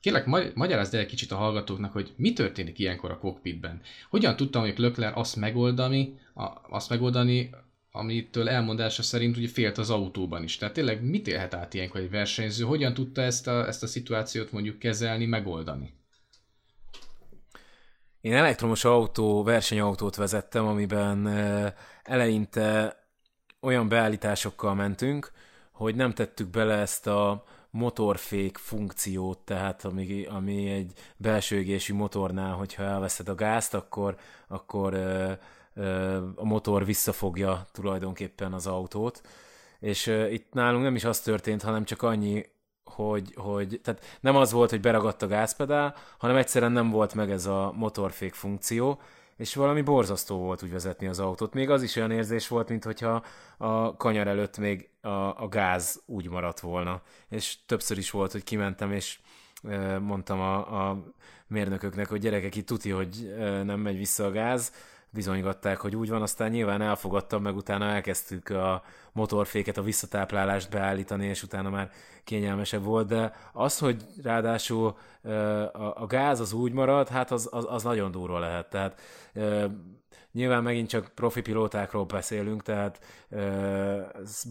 Kérlek, 0.00 0.54
magyarázd 0.54 0.94
el 0.94 1.06
kicsit 1.06 1.32
a 1.32 1.36
hallgatóknak, 1.36 1.92
hogy 1.92 2.12
mi 2.16 2.32
történik 2.32 2.78
ilyenkor 2.78 3.10
a 3.10 3.18
kokpitben. 3.18 3.80
Hogyan 4.10 4.36
tudtam, 4.36 4.62
hogy 4.62 4.78
Leclerc 4.78 5.18
azt 5.18 5.36
megoldani, 5.36 6.18
a, 6.34 6.46
azt 6.68 6.88
megoldani, 6.88 7.50
amitől 7.92 8.48
elmondása 8.48 9.02
szerint 9.02 9.36
ugye 9.36 9.48
félt 9.48 9.78
az 9.78 9.90
autóban 9.90 10.42
is. 10.42 10.56
Tehát 10.56 10.74
tényleg 10.74 11.04
mit 11.04 11.28
élhet 11.28 11.54
át 11.54 11.74
ilyenkor 11.74 12.00
egy 12.00 12.10
versenyző? 12.10 12.64
Hogyan 12.64 12.94
tudta 12.94 13.22
ezt 13.22 13.46
a, 13.46 13.66
ezt 13.66 13.82
a 13.82 13.86
szituációt 13.86 14.52
mondjuk 14.52 14.78
kezelni, 14.78 15.26
megoldani? 15.26 15.92
Én 18.20 18.34
elektromos 18.34 18.84
autó, 18.84 19.42
versenyautót 19.42 20.16
vezettem, 20.16 20.66
amiben 20.66 21.26
eleinte 22.02 22.96
olyan 23.60 23.88
beállításokkal 23.88 24.74
mentünk, 24.74 25.32
hogy 25.70 25.94
nem 25.94 26.12
tettük 26.12 26.48
bele 26.48 26.74
ezt 26.74 27.06
a 27.06 27.44
motorfék 27.70 28.56
funkciót, 28.56 29.38
tehát 29.38 29.84
ami, 29.84 30.24
ami 30.24 30.70
egy 30.70 30.92
belső 31.16 31.56
égésű 31.56 31.94
motornál, 31.94 32.52
hogyha 32.54 32.82
elveszed 32.82 33.28
a 33.28 33.34
gázt, 33.34 33.74
akkor, 33.74 34.16
akkor 34.48 34.94
ö, 34.94 35.32
ö, 35.74 36.16
a 36.34 36.44
motor 36.44 36.84
visszafogja 36.84 37.66
tulajdonképpen 37.72 38.52
az 38.52 38.66
autót. 38.66 39.20
És 39.78 40.06
ö, 40.06 40.28
itt 40.28 40.52
nálunk 40.52 40.82
nem 40.82 40.94
is 40.94 41.04
az 41.04 41.20
történt, 41.20 41.62
hanem 41.62 41.84
csak 41.84 42.02
annyi, 42.02 42.44
hogy, 42.90 43.34
hogy 43.36 43.80
tehát 43.82 44.18
nem 44.20 44.36
az 44.36 44.52
volt, 44.52 44.70
hogy 44.70 44.80
beragadt 44.80 45.22
a 45.22 45.26
gázpedál, 45.26 45.94
hanem 46.18 46.36
egyszerűen 46.36 46.72
nem 46.72 46.90
volt 46.90 47.14
meg 47.14 47.30
ez 47.30 47.46
a 47.46 47.72
motorfék 47.76 48.34
funkció, 48.34 49.00
és 49.36 49.54
valami 49.54 49.82
borzasztó 49.82 50.36
volt 50.36 50.62
úgy 50.62 50.72
vezetni 50.72 51.06
az 51.06 51.18
autót. 51.18 51.54
Még 51.54 51.70
az 51.70 51.82
is 51.82 51.96
olyan 51.96 52.10
érzés 52.10 52.48
volt, 52.48 52.68
mintha 52.68 53.22
a 53.56 53.96
kanyar 53.96 54.26
előtt 54.26 54.58
még 54.58 54.88
a, 55.00 55.08
a 55.42 55.48
gáz 55.50 56.02
úgy 56.06 56.28
maradt 56.28 56.60
volna. 56.60 57.02
És 57.28 57.56
többször 57.66 57.98
is 57.98 58.10
volt, 58.10 58.32
hogy 58.32 58.44
kimentem, 58.44 58.92
és 58.92 59.18
mondtam 60.00 60.40
a, 60.40 60.88
a 60.88 61.04
mérnököknek, 61.46 62.08
hogy 62.08 62.20
gyerekek, 62.20 62.56
itt 62.56 62.66
tuti, 62.66 62.90
hogy 62.90 63.34
nem 63.64 63.80
megy 63.80 63.96
vissza 63.96 64.24
a 64.24 64.30
gáz, 64.30 64.72
bizonygatták, 65.10 65.78
hogy 65.78 65.96
úgy 65.96 66.08
van, 66.08 66.22
aztán 66.22 66.50
nyilván 66.50 66.82
elfogadtam, 66.82 67.42
meg 67.42 67.56
utána 67.56 67.84
elkezdtük 67.84 68.48
a 68.48 68.82
motorféket, 69.12 69.76
a 69.76 69.82
visszatáplálást 69.82 70.70
beállítani, 70.70 71.26
és 71.26 71.42
utána 71.42 71.70
már 71.70 71.90
kényelmesebb 72.24 72.84
volt, 72.84 73.06
de 73.06 73.32
az, 73.52 73.78
hogy 73.78 74.04
ráadásul 74.22 74.96
a 75.94 76.06
gáz 76.06 76.40
az 76.40 76.52
úgy 76.52 76.72
marad, 76.72 77.08
hát 77.08 77.30
az, 77.30 77.48
az, 77.52 77.66
az 77.68 77.82
nagyon 77.82 78.10
durva 78.10 78.38
lehet, 78.38 78.70
tehát 78.70 79.00
Nyilván 80.32 80.62
megint 80.62 80.88
csak 80.88 81.10
profi 81.14 81.40
pilótákról 81.40 82.04
beszélünk, 82.04 82.62
tehát 82.62 83.00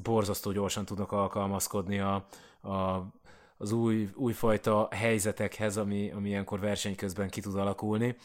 borzasztó 0.04 0.52
gyorsan 0.52 0.86
tudnak 0.86 1.12
alkalmazkodni 1.12 2.00
a, 2.00 2.13
a 2.69 3.08
az 3.62 3.72
új, 3.72 4.10
újfajta 4.15 4.88
helyzetekhez, 4.91 5.78
ami, 5.78 6.12
ami 6.12 6.30
ilyenkor 6.30 6.60
verseny 6.60 6.95
közben 6.95 7.30
ki 7.30 7.41
tud 7.41 7.56
alakulni. 7.56 8.15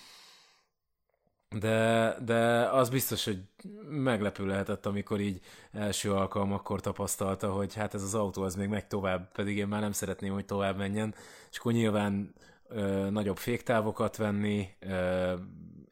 De, 1.58 2.14
de 2.24 2.68
az 2.70 2.88
biztos, 2.88 3.24
hogy 3.24 3.42
meglepő 3.88 4.46
lehetett, 4.46 4.86
amikor 4.86 5.20
így 5.20 5.40
első 5.72 6.12
alkalmakkor 6.12 6.80
tapasztalta, 6.80 7.52
hogy 7.52 7.74
hát 7.74 7.94
ez 7.94 8.02
az 8.02 8.14
autó 8.14 8.42
az 8.42 8.54
még 8.54 8.68
megy 8.68 8.86
tovább, 8.86 9.32
pedig 9.32 9.56
én 9.56 9.66
már 9.66 9.80
nem 9.80 9.92
szeretném, 9.92 10.32
hogy 10.32 10.44
tovább 10.44 10.76
menjen. 10.76 11.14
És 11.50 11.58
akkor 11.58 11.72
nyilván 11.72 12.34
ö, 12.68 13.10
nagyobb 13.10 13.36
féktávokat 13.36 14.16
venni, 14.16 14.68
ö, 14.80 15.32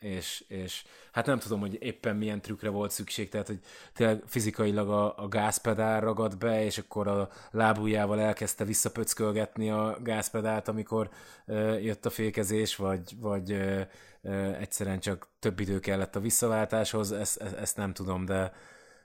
és, 0.03 0.45
és 0.49 0.85
hát 1.13 1.27
nem 1.27 1.39
tudom, 1.39 1.61
hogy 1.61 1.79
éppen 1.81 2.17
milyen 2.17 2.41
trükkre 2.41 2.69
volt 2.69 2.91
szükség, 2.91 3.29
tehát 3.29 3.47
hogy 3.47 3.59
tényleg 3.93 4.23
fizikailag 4.27 4.89
a, 4.89 5.19
a 5.19 5.29
gázpedál 5.29 6.01
ragad 6.01 6.39
be, 6.39 6.65
és 6.65 6.79
akkor 6.79 7.09
a 7.09 7.29
lábujjával 7.51 8.21
elkezdte 8.21 8.65
visszapöckölgetni 8.65 9.71
a 9.71 9.99
gázpedált, 10.03 10.69
amikor 10.69 11.11
ö, 11.47 11.79
jött 11.79 12.07
a 12.07 12.11
fékezés, 12.11 12.77
vagy, 12.77 13.21
vagy 13.21 13.53
ö, 13.53 13.81
ö, 14.23 14.53
egyszerűen 14.53 15.01
csak 15.01 15.29
több 15.39 15.61
idő 15.61 15.79
kellett 15.79 16.17
a 16.17 16.21
visszaváltáshoz, 16.21 17.13
ezt, 17.13 17.41
ezt 17.43 17.77
nem 17.77 17.93
tudom, 17.93 18.25
de 18.25 18.53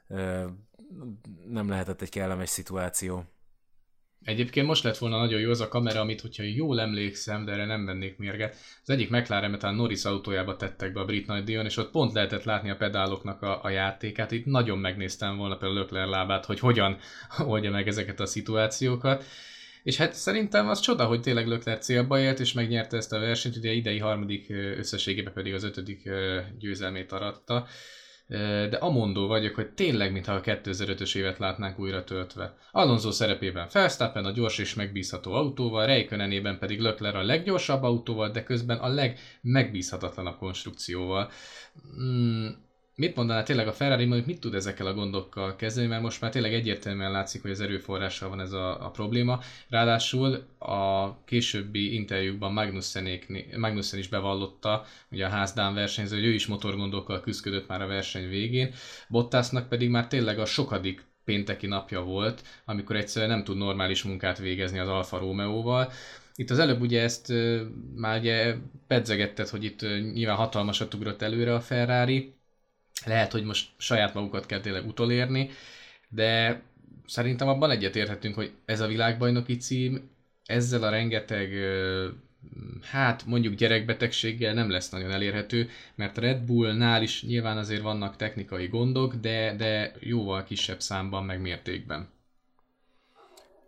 ö, 0.08 0.46
nem 1.48 1.70
lehetett 1.70 2.02
egy 2.02 2.10
kellemes 2.10 2.50
szituáció. 2.50 3.24
Egyébként 4.24 4.68
most 4.68 4.84
lett 4.84 4.98
volna 4.98 5.18
nagyon 5.18 5.40
jó 5.40 5.50
az 5.50 5.62
a 5.62 5.68
kamera, 5.68 6.00
amit, 6.00 6.22
hogyha 6.22 6.44
jól 6.44 6.80
emlékszem, 6.80 7.46
de 7.46 7.52
erre 7.52 7.66
nem 7.66 7.86
vennék 7.86 8.18
mérget. 8.18 8.56
Az 8.82 8.90
egyik 8.90 9.10
McLaren 9.10 9.60
talán 9.60 9.76
Norris 9.76 10.06
autójába 10.06 10.56
tettek 10.56 10.94
be 10.94 11.00
a 11.00 11.06
brit 11.06 11.28
nagydíjon, 11.28 11.66
és 11.66 11.78
ott 11.78 11.92
pont 11.92 12.14
lehetett 12.14 12.44
látni 12.44 12.70
a 12.70 12.76
pedáloknak 12.76 13.42
a, 13.42 13.64
a 13.64 13.70
játékát. 13.70 14.32
Itt 14.32 14.46
nagyon 14.46 14.78
megnéztem 14.78 15.38
volna 15.38 15.58
például 15.58 15.80
Lökler 15.80 16.08
lábát, 16.08 16.46
hogy 16.46 16.60
hogyan 16.60 16.98
oldja 17.52 17.72
meg 17.72 17.88
ezeket 17.88 18.20
a 18.20 18.26
szituációkat. 18.26 19.24
És 19.84 19.98
hát 19.98 20.14
szerintem 20.14 20.70
az 20.70 20.80
csoda, 20.80 21.06
hogy 21.06 21.22
tényleg 21.22 21.48
Lökler 21.48 21.78
célba 21.78 22.20
ért, 22.20 22.40
és 22.40 22.54
megnyerte 22.54 22.98
ezt 22.98 23.14
a 23.14 23.20
versenyt, 23.20 23.56
ugye 23.56 23.72
idei 23.72 24.00
harmadik 24.00 24.50
összességében 24.78 25.34
pedig 25.34 25.54
az 25.54 25.64
ötödik 25.64 26.10
győzelmét 26.60 27.12
aratta 27.12 27.68
de 28.70 28.78
amondó 28.80 29.28
vagyok, 29.28 29.56
hogy 29.56 29.70
tényleg, 29.70 30.12
mintha 30.12 30.34
a 30.34 30.42
2005-ös 30.42 31.16
évet 31.16 31.38
látnánk 31.38 31.80
újra 31.80 32.04
töltve. 32.04 32.58
Alonso 32.72 33.12
szerepében 33.12 33.68
Verstappen 33.72 34.26
a 34.26 34.32
gyors 34.32 34.58
és 34.58 34.74
megbízható 34.74 35.34
autóval, 35.34 35.86
Reikönenében 35.86 36.60
pedig 36.60 36.80
Lökler 36.80 37.16
a 37.16 37.24
leggyorsabb 37.24 37.84
autóval, 37.84 38.30
de 38.30 38.44
közben 38.44 38.78
a 38.78 38.88
legmegbízhatatlanabb 38.88 40.38
konstrukcióval. 40.38 41.32
Mm, 42.02 42.48
mit 42.98 43.16
mondaná 43.16 43.44
tényleg 43.44 43.68
a 43.68 43.74
Ferrari, 43.74 44.08
hogy 44.08 44.26
mit 44.26 44.40
tud 44.40 44.54
ezekkel 44.54 44.88
a 44.88 44.94
gondokkal 44.94 45.56
kezdeni, 45.56 45.88
mert 45.88 46.02
most 46.02 46.22
már 46.22 46.32
tényleg 46.32 46.54
egyértelműen 46.54 47.12
látszik, 47.12 47.42
hogy 47.42 47.52
az 47.52 47.62
erőforrással 47.62 48.30
van 48.30 48.40
ez 48.40 48.52
a, 48.52 48.86
a 48.86 48.90
probléma. 48.90 49.40
Ráadásul 49.70 50.44
a 50.60 51.14
későbbi 51.26 51.94
interjúkban 51.94 52.54
Magnussen 53.58 54.00
is 54.00 54.08
bevallotta, 54.08 54.86
ugye 55.12 55.26
a 55.26 55.30
házdán 55.30 55.74
versenyző, 55.74 56.16
hogy 56.16 56.26
ő 56.26 56.34
is 56.34 56.48
motorgondokkal 56.48 57.20
küzdött 57.20 57.68
már 57.68 57.82
a 57.82 57.88
verseny 57.88 58.30
végén, 58.30 58.74
Bottasnak 59.08 59.70
pedig 59.70 59.90
már 59.90 60.08
tényleg 60.08 60.40
a 60.40 60.46
sokadik 60.46 61.06
pénteki 61.26 61.68
napja 61.68 62.02
volt, 62.02 62.42
amikor 62.66 62.96
egyszerűen 62.96 63.32
nem 63.32 63.44
tud 63.44 63.58
normális 63.58 64.04
munkát 64.04 64.38
végezni 64.38 64.80
az 64.80 64.88
Alfa 64.88 65.18
Romeo-val. 65.18 65.92
Itt 66.36 66.50
az 66.50 66.60
előbb 66.60 66.82
ugye 66.82 67.02
ezt 67.02 67.34
már 67.96 68.20
ugye 68.20 68.56
pedzegetted, 68.88 69.48
hogy 69.48 69.64
itt 69.64 69.82
nyilván 70.14 70.36
hatalmasat 70.36 70.94
ugrott 70.94 71.22
előre 71.22 71.54
a 71.54 71.62
Ferrari, 71.62 72.37
lehet, 73.06 73.32
hogy 73.32 73.44
most 73.44 73.70
saját 73.78 74.14
magukat 74.14 74.46
kell 74.46 74.60
tényleg 74.60 74.88
utolérni, 74.88 75.50
de 76.10 76.62
szerintem 77.08 77.48
abban 77.48 77.72
egyetérthetünk, 77.72 78.36
hogy 78.36 78.52
ez 78.66 78.80
a 78.80 78.88
világbajnoki 78.88 79.58
cím 79.58 80.10
ezzel 80.46 80.84
a 80.84 80.90
rengeteg 80.90 81.54
hát 82.82 83.26
mondjuk 83.26 83.54
gyerekbetegséggel 83.54 84.54
nem 84.54 84.70
lesz 84.70 84.90
nagyon 84.90 85.12
elérhető, 85.12 85.70
mert 85.96 86.18
Red 86.18 86.42
Bullnál 86.42 87.02
is 87.02 87.24
nyilván 87.24 87.58
azért 87.58 87.82
vannak 87.82 88.16
technikai 88.16 88.68
gondok, 88.68 89.14
de, 89.16 89.56
de 89.56 89.92
jóval 90.00 90.44
kisebb 90.44 90.82
számban, 90.82 91.24
meg 91.24 91.42
mértékben. 91.42 92.10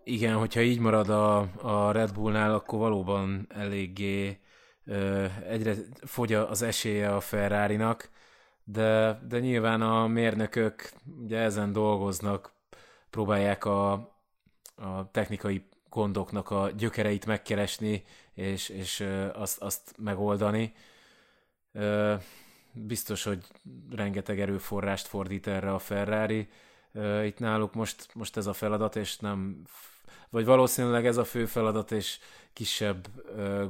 Igen, 0.03 0.35
hogyha 0.35 0.61
így 0.61 0.79
marad 0.79 1.09
a, 1.09 1.39
a 1.61 1.91
Red 1.91 2.13
Bullnál, 2.13 2.53
akkor 2.53 2.79
valóban 2.79 3.47
eléggé 3.49 4.39
ö, 4.85 5.25
egyre 5.47 5.73
fogy 6.01 6.33
az 6.33 6.61
esélye 6.61 7.15
a 7.15 7.19
Ferrari-nak 7.19 8.09
de, 8.71 9.19
de 9.27 9.39
nyilván 9.39 9.81
a 9.81 10.07
mérnökök 10.07 10.89
ugye 11.21 11.37
ezen 11.37 11.71
dolgoznak, 11.71 12.51
próbálják 13.09 13.65
a, 13.65 13.91
a 14.75 15.11
technikai 15.11 15.67
gondoknak 15.89 16.49
a 16.49 16.69
gyökereit 16.77 17.25
megkeresni, 17.25 18.03
és, 18.33 18.69
és 18.69 19.07
azt, 19.33 19.61
azt 19.61 19.93
megoldani. 19.97 20.73
Biztos, 22.71 23.23
hogy 23.23 23.45
rengeteg 23.89 24.39
erőforrást 24.39 25.07
fordít 25.07 25.47
erre 25.47 25.73
a 25.73 25.79
Ferrari. 25.79 26.49
Itt 27.25 27.39
náluk 27.39 27.73
most, 27.73 28.07
most 28.13 28.37
ez 28.37 28.47
a 28.47 28.53
feladat, 28.53 28.95
és 28.95 29.17
nem 29.17 29.63
vagy 30.29 30.45
valószínűleg 30.45 31.05
ez 31.05 31.17
a 31.17 31.23
fő 31.23 31.45
feladat, 31.45 31.91
és 31.91 32.19
kisebb 32.53 33.07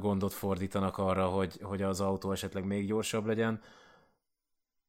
gondot 0.00 0.32
fordítanak 0.32 0.98
arra, 0.98 1.26
hogy, 1.26 1.58
hogy 1.62 1.82
az 1.82 2.00
autó 2.00 2.32
esetleg 2.32 2.64
még 2.64 2.86
gyorsabb 2.86 3.26
legyen 3.26 3.60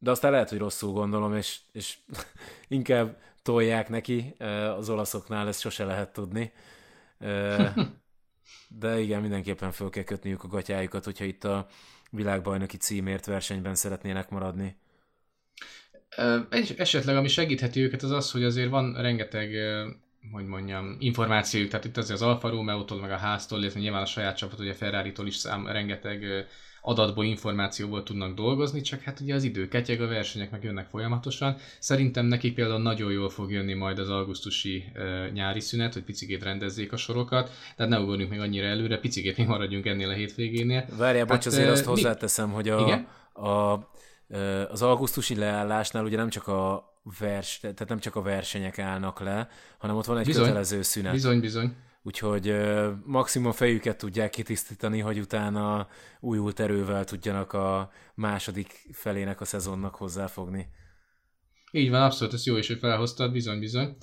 de 0.04 0.12
aztán 0.12 0.32
lehet, 0.32 0.50
hogy 0.50 0.58
rosszul 0.58 0.92
gondolom, 0.92 1.36
és, 1.36 1.60
és 1.72 1.98
inkább 2.68 3.18
tolják 3.42 3.90
neki, 3.90 4.36
az 4.78 4.90
olaszoknál 4.90 5.48
ezt 5.48 5.60
sose 5.60 5.84
lehet 5.84 6.14
tudni. 6.14 6.52
De 8.68 9.00
igen, 9.00 9.22
mindenképpen 9.22 9.72
föl 9.72 9.90
kell 9.90 10.04
kötniük 10.04 10.44
a 10.44 10.48
gatyájukat, 10.48 11.06
hogyha 11.06 11.26
itt 11.26 11.44
a 11.44 11.68
világbajnoki 12.10 12.78
címért 12.78 13.26
versenyben 13.26 13.76
szeretnének 13.76 14.30
maradni. 14.30 14.76
Egy, 16.50 16.74
esetleg, 16.78 17.16
ami 17.16 17.28
segítheti 17.28 17.80
őket, 17.80 18.04
az 18.04 18.12
az, 18.12 18.32
hogy 18.32 18.44
azért 18.44 18.70
van 18.70 19.02
rengeteg, 19.02 19.54
hogy 20.32 20.46
mondjam, 20.46 20.96
információjuk, 21.00 21.70
tehát 21.70 21.86
itt 21.86 21.98
azért 21.98 22.22
az 22.22 22.28
Alfa 22.28 22.50
Romeo-tól, 22.50 23.00
meg 23.00 23.12
a 23.12 23.18
háztól, 23.18 23.60
illetve 23.60 23.80
nyilván 23.80 24.02
a 24.02 24.06
saját 24.06 24.38
csapat, 24.38 24.60
ugye 24.60 24.74
Ferrari-tól 24.74 25.28
is 25.28 25.36
szám, 25.36 25.68
rengeteg 25.68 26.48
adatból, 26.82 27.26
információból 27.26 28.04
tudnak 28.04 28.36
dolgozni, 28.36 28.82
csak 28.82 29.02
hát 29.02 29.20
ugye 29.20 29.36
az 29.36 29.44
idő 29.44 29.68
ketyeg, 29.68 30.02
a 30.02 30.08
versenyek 30.08 30.52
meg 30.52 30.64
jönnek 30.64 30.88
folyamatosan. 30.88 31.56
Szerintem 31.80 32.26
nekik 32.26 32.54
például 32.54 32.82
nagyon 32.82 33.12
jól 33.12 33.30
fog 33.30 33.52
jönni 33.52 33.74
majd 33.74 34.00
az 34.00 34.10
augusztusi 34.10 34.84
uh, 34.96 35.32
nyári 35.32 35.60
szünet, 35.60 35.94
hogy 35.94 36.04
picikét 36.04 36.44
rendezzék 36.44 36.94
a 36.94 36.98
sorokat, 36.98 37.50
tehát 37.76 37.92
ne 37.92 38.00
ugorjunk 38.00 38.32
még 38.32 38.40
annyira 38.40 38.66
előre, 38.66 39.00
picikét 39.00 39.38
még 39.38 39.48
maradjunk 39.48 39.86
ennél 39.86 40.10
a 40.10 40.14
hétvégénél. 40.14 40.86
Várjál, 40.98 41.26
hát, 41.26 41.36
bocs, 41.36 41.46
azért 41.46 41.66
uh, 41.66 41.72
azt 41.72 41.86
hozzáteszem, 41.86 42.48
mi? 42.48 42.54
hogy 42.54 42.70
a, 42.70 42.80
igen? 42.80 43.08
a, 43.34 43.80
az 44.70 44.82
augusztusi 44.82 45.36
leállásnál 45.36 46.04
ugye 46.04 46.18
nem 46.18 46.30
csak 46.30 46.48
a 46.48 46.92
vers, 47.20 47.60
tehát 47.60 47.88
nem 47.88 48.00
csak 48.00 48.16
a 48.16 48.22
versenyek 48.22 48.80
állnak 48.80 49.20
le, 49.20 49.50
hanem 49.78 49.96
ott 49.96 50.06
van 50.06 50.18
egy 50.18 50.26
bizony, 50.26 50.44
kötelező 50.44 50.82
szünet. 50.82 51.12
Bizony, 51.12 51.40
bizony. 51.40 51.76
Úgyhogy 52.04 52.56
maximum 53.06 53.52
fejüket 53.52 53.98
tudják 53.98 54.30
kitisztítani, 54.30 55.00
hogy 55.00 55.20
utána 55.20 55.88
újult 56.20 56.60
erővel 56.60 57.06
tudjanak 57.06 57.54
a 57.54 57.92
második 58.16 58.88
felének 58.92 59.42
a 59.42 59.46
szezonnak 59.46 59.96
hozzáfogni. 59.96 60.68
Így 61.72 61.90
van, 61.90 62.02
abszolút, 62.02 62.34
ez 62.34 62.46
jó 62.46 62.58
is, 62.58 62.68
hogy 62.68 62.80
felhoztad, 62.80 63.32
bizony, 63.32 63.60
bizony. 63.60 63.96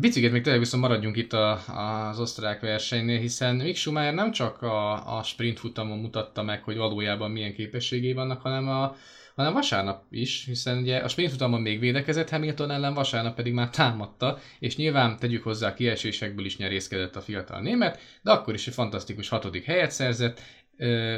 Bicikét 0.00 0.32
még 0.32 0.42
tényleg 0.42 0.60
viszont 0.60 0.82
maradjunk 0.82 1.16
itt 1.16 1.32
a, 1.32 1.60
az 2.08 2.20
osztrák 2.20 2.60
versenynél, 2.60 3.18
hiszen 3.18 3.56
Mick 3.56 3.76
Schumacher 3.76 4.14
nem 4.14 4.30
csak 4.30 4.62
a, 4.62 5.16
a 5.18 5.22
sprint 5.22 5.58
futamon 5.58 5.98
mutatta 5.98 6.42
meg, 6.42 6.62
hogy 6.62 6.76
valójában 6.76 7.30
milyen 7.30 7.54
képességei 7.54 8.12
vannak, 8.12 8.40
hanem 8.40 8.68
a, 8.68 8.96
hanem 9.36 9.52
vasárnap 9.52 10.04
is, 10.10 10.44
hiszen 10.44 10.78
ugye 10.78 10.98
a 10.98 11.08
sprintfutamon 11.08 11.60
még 11.60 11.80
védekezett 11.80 12.30
Hamilton 12.30 12.70
ellen, 12.70 12.94
vasárnap 12.94 13.34
pedig 13.34 13.52
már 13.52 13.70
támadta, 13.70 14.38
és 14.58 14.76
nyilván 14.76 15.18
tegyük 15.18 15.42
hozzá 15.42 15.74
kiesésekből 15.74 16.44
is 16.44 16.56
nyerészkedett 16.56 17.16
a 17.16 17.20
fiatal 17.20 17.60
német, 17.60 18.00
de 18.22 18.30
akkor 18.30 18.54
is 18.54 18.66
egy 18.66 18.74
fantasztikus 18.74 19.28
hatodik 19.28 19.64
helyet 19.64 19.90
szerzett, 19.90 20.40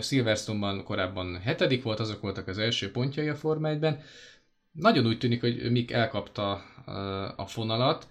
Silverstone-ban 0.01 0.85
korábban 0.85 1.41
hetedik 1.41 1.83
volt, 1.83 2.01
azok 2.01 2.20
voltak 2.20 2.49
az 2.49 2.59
első 2.59 2.91
pontjai 2.91 3.29
a 3.29 3.35
Forma 3.35 3.68
1-ben. 3.72 4.01
Nagyon 4.72 5.07
úgy 5.07 5.18
tűnik, 5.18 5.41
hogy 5.41 5.70
Mik 5.70 5.91
elkapta 5.91 6.53
a 7.37 7.47
fonalat, 7.47 8.07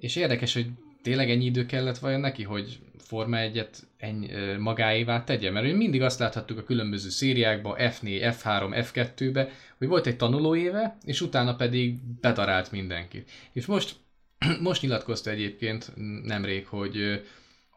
és 0.00 0.16
érdekes, 0.16 0.54
hogy 0.54 0.66
tényleg 1.02 1.30
ennyi 1.30 1.44
idő 1.44 1.66
kellett 1.66 1.98
vajon 1.98 2.20
neki, 2.20 2.42
hogy 2.42 2.78
Forma 2.98 3.36
1-et 3.40 3.78
ennyi, 3.98 4.56
magáévá 4.58 5.24
tegye? 5.24 5.50
Mert 5.50 5.76
mindig 5.76 6.02
azt 6.02 6.18
láthattuk 6.18 6.58
a 6.58 6.64
különböző 6.64 7.08
szériákban, 7.08 7.76
F4, 7.78 8.34
F3, 8.42 8.86
F2-be, 8.92 9.48
hogy 9.78 9.88
volt 9.88 10.06
egy 10.06 10.16
tanulóéve, 10.16 10.96
és 11.04 11.20
utána 11.20 11.56
pedig 11.56 11.96
bedarált 12.20 12.70
mindenkit. 12.70 13.30
És 13.52 13.66
most, 13.66 13.96
most 14.60 14.82
nyilatkozta 14.82 15.30
egyébként 15.30 15.92
nemrég, 16.22 16.66
hogy 16.66 17.22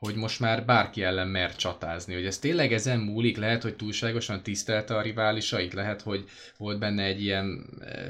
hogy 0.02 0.16
most 0.16 0.40
már 0.40 0.66
bárki 0.66 1.04
ellen 1.04 1.28
mer 1.28 1.56
csatázni, 1.56 2.14
hogy 2.14 2.26
ez 2.26 2.40
tényleg 2.40 2.74
ezen 2.74 3.00
múlik, 3.00 3.38
lehet, 3.38 3.62
hogy 3.62 3.76
túlságosan 3.76 4.44
tisztelte 4.44 4.96
a 4.96 5.02
riválisait, 5.02 5.74
lehet, 5.74 6.02
hogy 6.02 6.24
volt 6.58 6.80
benne 6.80 7.04
egy 7.04 7.24
ilyen 7.24 7.66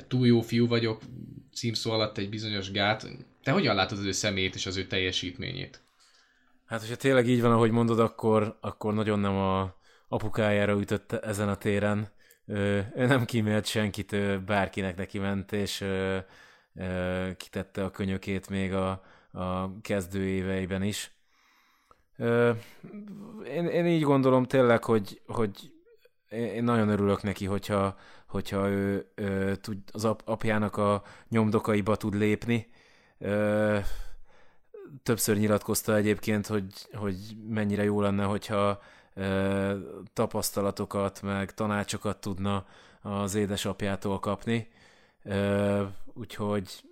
túl 0.07 0.27
jó 0.27 0.41
fiú 0.41 0.67
vagyok 0.67 1.01
címszó 1.53 1.91
alatt 1.91 2.17
egy 2.17 2.29
bizonyos 2.29 2.71
gát. 2.71 3.07
Te 3.43 3.51
hogyan 3.51 3.75
látod 3.75 3.97
az 3.97 4.05
ő 4.05 4.11
személyét 4.11 4.55
és 4.55 4.65
az 4.65 4.77
ő 4.77 4.87
teljesítményét? 4.87 5.81
Hát, 6.65 6.79
hogyha 6.79 6.95
tényleg 6.95 7.27
így 7.27 7.41
van, 7.41 7.51
ahogy 7.51 7.71
mondod, 7.71 7.99
akkor, 7.99 8.57
akkor 8.61 8.93
nagyon 8.93 9.19
nem 9.19 9.35
a 9.35 9.75
apukájára 10.07 10.79
ütött 10.79 11.11
ezen 11.11 11.49
a 11.49 11.55
téren. 11.55 12.09
Ő, 12.45 12.91
nem 12.95 13.25
kímélt 13.25 13.65
senkit, 13.65 14.11
ő 14.11 14.39
bárkinek 14.39 14.95
neki 14.97 15.19
ment, 15.19 15.51
és 15.51 15.81
ő, 15.81 16.25
ő, 16.75 17.35
kitette 17.37 17.83
a 17.83 17.91
könyökét 17.91 18.49
még 18.49 18.73
a, 18.73 18.89
a 19.31 19.81
kezdő 19.81 20.27
éveiben 20.27 20.83
is. 20.83 21.11
Ő, 22.17 22.55
én, 23.45 23.65
én 23.65 23.85
így 23.85 24.03
gondolom 24.03 24.45
tényleg, 24.45 24.83
hogy, 24.83 25.21
hogy 25.25 25.71
én 26.29 26.63
nagyon 26.63 26.89
örülök 26.89 27.23
neki, 27.23 27.45
hogyha, 27.45 27.97
hogyha 28.27 28.69
ő, 28.69 29.11
ő 29.15 29.55
tud, 29.55 29.77
az 29.91 30.05
apjának 30.05 30.77
a 30.77 31.03
nyomdokaiba 31.29 31.95
tud 31.95 32.15
lépni. 32.15 32.69
Ö, 33.21 33.77
többször 35.03 35.37
nyilatkozta 35.37 35.95
egyébként, 35.95 36.47
hogy, 36.47 36.65
hogy 36.93 37.17
mennyire 37.47 37.83
jó 37.83 38.01
lenne, 38.01 38.23
hogyha 38.23 38.81
ö, 39.13 39.77
tapasztalatokat, 40.13 41.21
meg 41.21 41.53
tanácsokat 41.53 42.17
tudna 42.17 42.65
az 43.01 43.35
édesapjától 43.35 44.19
kapni. 44.19 44.71
Ö, 45.23 45.83
úgyhogy 46.13 46.83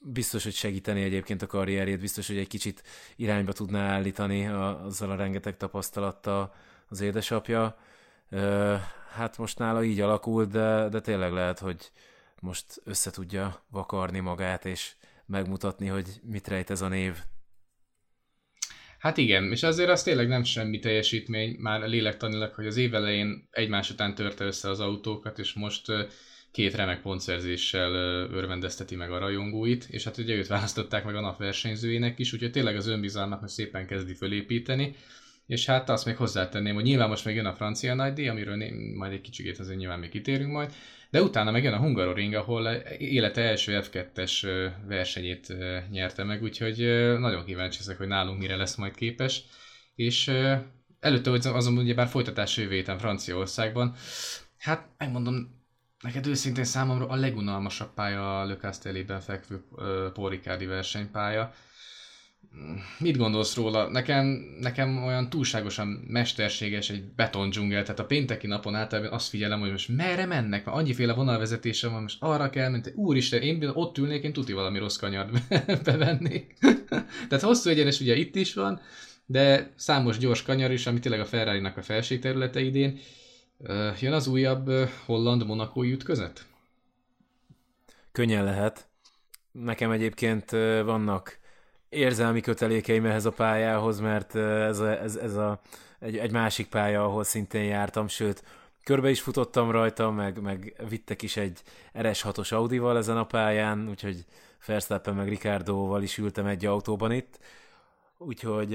biztos, 0.00 0.42
hogy 0.42 0.54
segíteni 0.54 1.02
egyébként 1.02 1.42
a 1.42 1.46
karrierjét, 1.46 2.00
biztos, 2.00 2.26
hogy 2.26 2.36
egy 2.36 2.48
kicsit 2.48 2.82
irányba 3.16 3.52
tudná 3.52 3.90
állítani 3.90 4.46
a, 4.46 4.84
azzal 4.84 5.10
a 5.10 5.16
rengeteg 5.16 5.56
tapasztalattal 5.56 6.54
az 6.88 7.00
édesapja. 7.00 7.78
Hát 9.12 9.38
most 9.38 9.58
nála 9.58 9.82
így 9.82 10.00
alakult, 10.00 10.50
de, 10.50 10.88
de 10.88 11.00
tényleg 11.00 11.32
lehet, 11.32 11.58
hogy 11.58 11.90
most 12.40 12.80
össze 12.84 13.10
tudja 13.10 13.62
vakarni 13.70 14.20
magát, 14.20 14.64
és 14.64 14.94
megmutatni, 15.26 15.86
hogy 15.86 16.06
mit 16.22 16.48
rejt 16.48 16.70
ez 16.70 16.80
a 16.80 16.88
név. 16.88 17.16
Hát 18.98 19.16
igen, 19.16 19.50
és 19.50 19.62
azért 19.62 19.90
az 19.90 20.02
tényleg 20.02 20.28
nem 20.28 20.44
semmi 20.44 20.78
teljesítmény, 20.78 21.56
már 21.58 21.88
lélektanilag, 21.88 22.54
hogy 22.54 22.66
az 22.66 22.76
év 22.76 22.94
elején 22.94 23.48
egymás 23.50 23.90
után 23.90 24.14
törte 24.14 24.44
össze 24.44 24.70
az 24.70 24.80
autókat, 24.80 25.38
és 25.38 25.52
most 25.52 25.84
két 26.50 26.74
remek 26.74 27.02
pontszerzéssel 27.02 27.92
örvendezteti 28.32 28.96
meg 28.96 29.12
a 29.12 29.18
rajongóit, 29.18 29.86
és 29.90 30.04
hát 30.04 30.18
ugye 30.18 30.34
őt 30.34 30.46
választották 30.46 31.04
meg 31.04 31.16
a 31.16 31.20
nap 31.20 31.38
versenyzőjének 31.38 32.18
is, 32.18 32.32
úgyhogy 32.32 32.50
tényleg 32.50 32.76
az 32.76 32.86
önbizalmat 32.86 33.40
most 33.40 33.52
szépen 33.52 33.86
kezdi 33.86 34.14
fölépíteni, 34.14 34.94
és 35.46 35.66
hát 35.66 35.88
azt 35.88 36.04
még 36.04 36.16
hozzátenném, 36.16 36.74
hogy 36.74 36.84
nyilván 36.84 37.08
most 37.08 37.24
még 37.24 37.34
jön 37.34 37.46
a 37.46 37.54
francia 37.54 37.94
nagydíj, 37.94 38.28
amiről 38.28 38.56
majd 38.94 39.12
egy 39.12 39.20
kicsikét 39.20 39.58
azért 39.58 39.78
nyilván 39.78 39.98
még 39.98 40.10
kitérünk 40.10 40.52
majd, 40.52 40.72
de 41.10 41.22
utána 41.22 41.50
meg 41.50 41.62
jön 41.62 41.72
a 41.72 41.78
Hungaroring, 41.78 42.34
ahol 42.34 42.66
élete 42.98 43.42
első 43.42 43.80
F2-es 43.82 44.60
versenyét 44.86 45.56
nyerte 45.90 46.24
meg, 46.24 46.42
úgyhogy 46.42 46.76
nagyon 47.18 47.44
kíváncsi 47.44 47.78
ezek, 47.80 47.96
hogy 47.96 48.06
nálunk 48.06 48.38
mire 48.38 48.56
lesz 48.56 48.74
majd 48.74 48.94
képes. 48.94 49.42
És 49.94 50.28
előtte 51.00 51.30
azon 51.30 51.78
ugye 51.78 51.94
bár 51.94 52.06
folytatás 52.06 52.56
jövő 52.56 52.82
Franciaországban, 52.82 53.94
hát 54.58 54.88
megmondom, 54.98 55.64
neked 56.02 56.26
őszintén 56.26 56.64
számomra 56.64 57.08
a 57.08 57.14
legunalmasabb 57.14 57.94
pálya 57.94 58.40
a 58.40 58.44
Le 58.44 58.56
Castelli-ben 58.56 59.20
fekvő 59.20 59.64
Ricardi 60.28 60.66
versenypálya 60.66 61.52
mit 62.98 63.16
gondolsz 63.16 63.56
róla? 63.56 63.88
Nekem, 63.90 64.26
nekem 64.60 65.04
olyan 65.04 65.30
túlságosan 65.30 65.86
mesterséges 66.08 66.90
egy 66.90 67.04
beton 67.04 67.50
dzsungel, 67.50 67.82
tehát 67.82 67.98
a 67.98 68.06
pénteki 68.06 68.46
napon 68.46 68.74
általában 68.74 69.12
azt 69.12 69.28
figyelem, 69.28 69.60
hogy 69.60 69.70
most 69.70 69.88
merre 69.88 70.26
mennek, 70.26 70.64
mert 70.64 70.76
annyiféle 70.76 71.12
vonalvezetése 71.12 71.88
van, 71.88 72.02
most 72.02 72.16
arra 72.20 72.50
kell 72.50 72.70
menni, 72.70 72.82
úristen, 72.94 73.42
én 73.42 73.70
ott 73.74 73.98
ülnék, 73.98 74.22
én 74.22 74.32
tuti 74.32 74.52
valami 74.52 74.78
rossz 74.78 74.96
kanyart 74.96 75.30
bevennék. 75.84 76.56
tehát 77.28 77.44
hosszú 77.44 77.70
egyenes 77.70 78.00
ugye 78.00 78.16
itt 78.16 78.36
is 78.36 78.54
van, 78.54 78.80
de 79.26 79.72
számos 79.76 80.18
gyors 80.18 80.42
kanyar 80.42 80.70
is, 80.70 80.86
ami 80.86 80.98
tényleg 80.98 81.20
a 81.20 81.24
ferrari 81.24 81.64
a 81.76 81.82
felség 81.82 82.20
területe 82.20 82.60
idén. 82.60 82.98
Jön 84.00 84.12
az 84.12 84.26
újabb 84.26 84.70
holland 85.04 85.46
monakói 85.46 85.92
ütközet? 85.92 86.46
Könnyen 88.12 88.44
lehet. 88.44 88.88
Nekem 89.52 89.90
egyébként 89.90 90.50
vannak 90.84 91.38
érzelmi 91.88 92.40
kötelékeim 92.40 93.06
ehhez 93.06 93.24
a 93.24 93.30
pályához, 93.30 94.00
mert 94.00 94.34
ez 94.34 94.78
a, 94.78 95.02
ez, 95.02 95.16
ez 95.16 95.34
a 95.34 95.60
egy, 95.98 96.16
egy 96.16 96.32
másik 96.32 96.68
pálya, 96.68 97.04
ahol 97.04 97.24
szintén 97.24 97.64
jártam, 97.64 98.08
sőt, 98.08 98.42
körbe 98.84 99.10
is 99.10 99.20
futottam 99.20 99.70
rajta, 99.70 100.10
meg, 100.10 100.40
meg 100.40 100.82
vittek 100.88 101.22
is 101.22 101.36
egy 101.36 101.62
RS6-os 101.94 102.52
Audival 102.52 102.96
ezen 102.96 103.16
a 103.16 103.26
pályán, 103.26 103.88
úgyhogy 103.88 104.24
Verstappen 104.66 105.14
meg 105.14 105.28
Ricardoval 105.28 106.02
is 106.02 106.18
ültem 106.18 106.46
egy 106.46 106.66
autóban 106.66 107.12
itt, 107.12 107.38
úgyhogy 108.18 108.74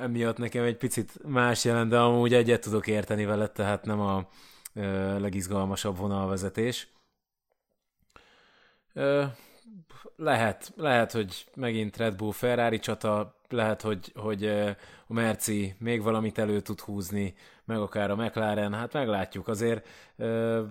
emiatt 0.00 0.36
nekem 0.36 0.64
egy 0.64 0.76
picit 0.76 1.12
más 1.26 1.64
jelent, 1.64 1.90
de 1.90 1.98
amúgy 1.98 2.34
egyet 2.34 2.60
tudok 2.60 2.86
érteni 2.86 3.24
vele, 3.24 3.48
tehát 3.48 3.84
nem 3.84 4.00
a 4.00 4.28
legizgalmasabb 5.18 5.96
vonalvezetés. 5.96 6.88
Lehet, 10.16 10.72
lehet, 10.76 11.12
hogy 11.12 11.46
megint 11.54 11.96
Red 11.96 12.16
Bull 12.16 12.32
Ferrari 12.32 12.78
csata, 12.78 13.34
lehet, 13.48 13.82
hogy, 13.82 14.12
hogy 14.14 14.44
a 15.06 15.12
Merci 15.12 15.74
még 15.78 16.02
valamit 16.02 16.38
elő 16.38 16.60
tud 16.60 16.80
húzni, 16.80 17.34
meg 17.64 17.78
akár 17.78 18.10
a 18.10 18.16
McLaren, 18.16 18.74
hát 18.74 18.92
meglátjuk. 18.92 19.48
Azért 19.48 19.86
ö, 20.16 20.62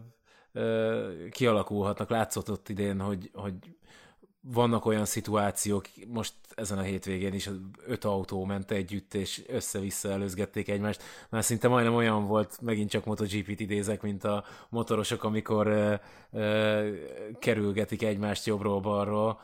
ö, 0.51 1.27
kialakulhatnak, 1.31 2.09
látszott 2.09 2.51
ott 2.51 2.69
idén, 2.69 2.99
hogy, 2.99 3.29
hogy 3.33 3.53
vannak 4.41 4.85
olyan 4.85 5.05
szituációk, 5.05 5.87
most 6.07 6.33
ezen 6.55 6.77
a 6.77 6.81
hétvégén 6.81 7.33
is 7.33 7.49
öt 7.85 8.03
autó 8.03 8.45
ment 8.45 8.71
együtt, 8.71 9.13
és 9.13 9.43
össze-vissza 9.47 10.09
előzgették 10.09 10.69
egymást. 10.69 11.03
Már 11.29 11.43
szinte 11.43 11.67
majdnem 11.67 11.95
olyan 11.95 12.27
volt, 12.27 12.61
megint 12.61 12.89
csak 12.89 13.05
MotoGP-t 13.05 13.59
idézek, 13.59 14.01
mint 14.01 14.23
a 14.23 14.45
motorosok, 14.69 15.23
amikor 15.23 15.67
ö, 15.67 15.93
ö, 16.31 16.91
kerülgetik 17.39 18.03
egymást 18.03 18.45
jobbról-balról. 18.45 19.39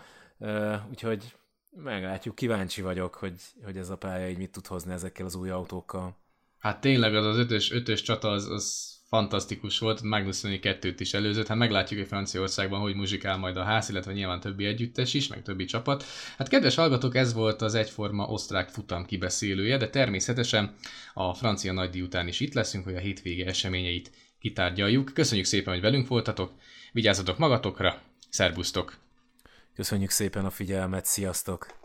úgyhogy 0.90 1.36
meglátjuk, 1.84 2.36
kíváncsi 2.36 2.82
vagyok, 2.82 3.16
hogy, 3.16 3.42
hogy 3.64 3.78
ez 3.78 3.90
a 3.90 3.98
pálya 3.98 4.30
így 4.30 4.38
mit 4.38 4.52
tud 4.52 4.68
hozni 4.68 4.94
ezekkel 4.94 5.26
az 5.26 5.36
új 5.36 5.50
autókkal. 5.50 6.16
Hát 6.60 6.82
tényleg 6.82 7.16
az 7.16 7.26
az 7.26 7.38
ötös, 7.38 7.72
ötös 7.72 8.02
csata 8.02 8.30
az, 8.30 8.50
az 8.50 8.95
fantasztikus 9.16 9.80
volt, 9.80 10.02
Magnussen 10.02 10.60
kettőt 10.60 11.00
is 11.00 11.14
előzött, 11.14 11.48
hát 11.48 11.58
meglátjuk, 11.58 12.00
hogy 12.00 12.08
Franciaországban 12.08 12.80
hogy 12.80 12.96
muzsikál 12.96 13.38
majd 13.38 13.58
a 13.58 13.64
ház, 13.64 13.90
illetve 13.90 14.14
nyilván 14.14 14.40
többi 14.40 14.66
együttes 14.66 15.14
is, 15.14 15.28
meg 15.28 15.42
többi 15.42 15.66
csapat. 15.66 16.04
Hát 16.38 16.48
kedves 16.48 16.76
hallgatók, 16.76 17.16
ez 17.16 17.34
volt 17.34 17.62
az 17.62 17.76
egyforma 17.76 18.26
osztrák 18.26 18.70
futam 18.70 19.06
kibeszélője, 19.06 19.78
de 19.78 19.90
természetesen 19.90 20.76
a 21.14 21.34
francia 21.34 21.74
nagydíj 21.74 22.02
után 22.02 22.28
is 22.28 22.40
itt 22.40 22.54
leszünk, 22.54 22.84
hogy 22.84 22.96
a 22.96 23.00
hétvége 23.00 23.46
eseményeit 23.46 24.12
kitárgyaljuk. 24.40 25.12
Köszönjük 25.14 25.46
szépen, 25.46 25.74
hogy 25.74 25.82
velünk 25.82 26.08
voltatok, 26.08 26.52
vigyázzatok 26.92 27.38
magatokra, 27.38 28.02
szerbusztok! 28.30 28.98
Köszönjük 29.76 30.10
szépen 30.10 30.46
a 30.46 30.50
figyelmet, 30.50 31.06
sziasztok! 31.06 31.85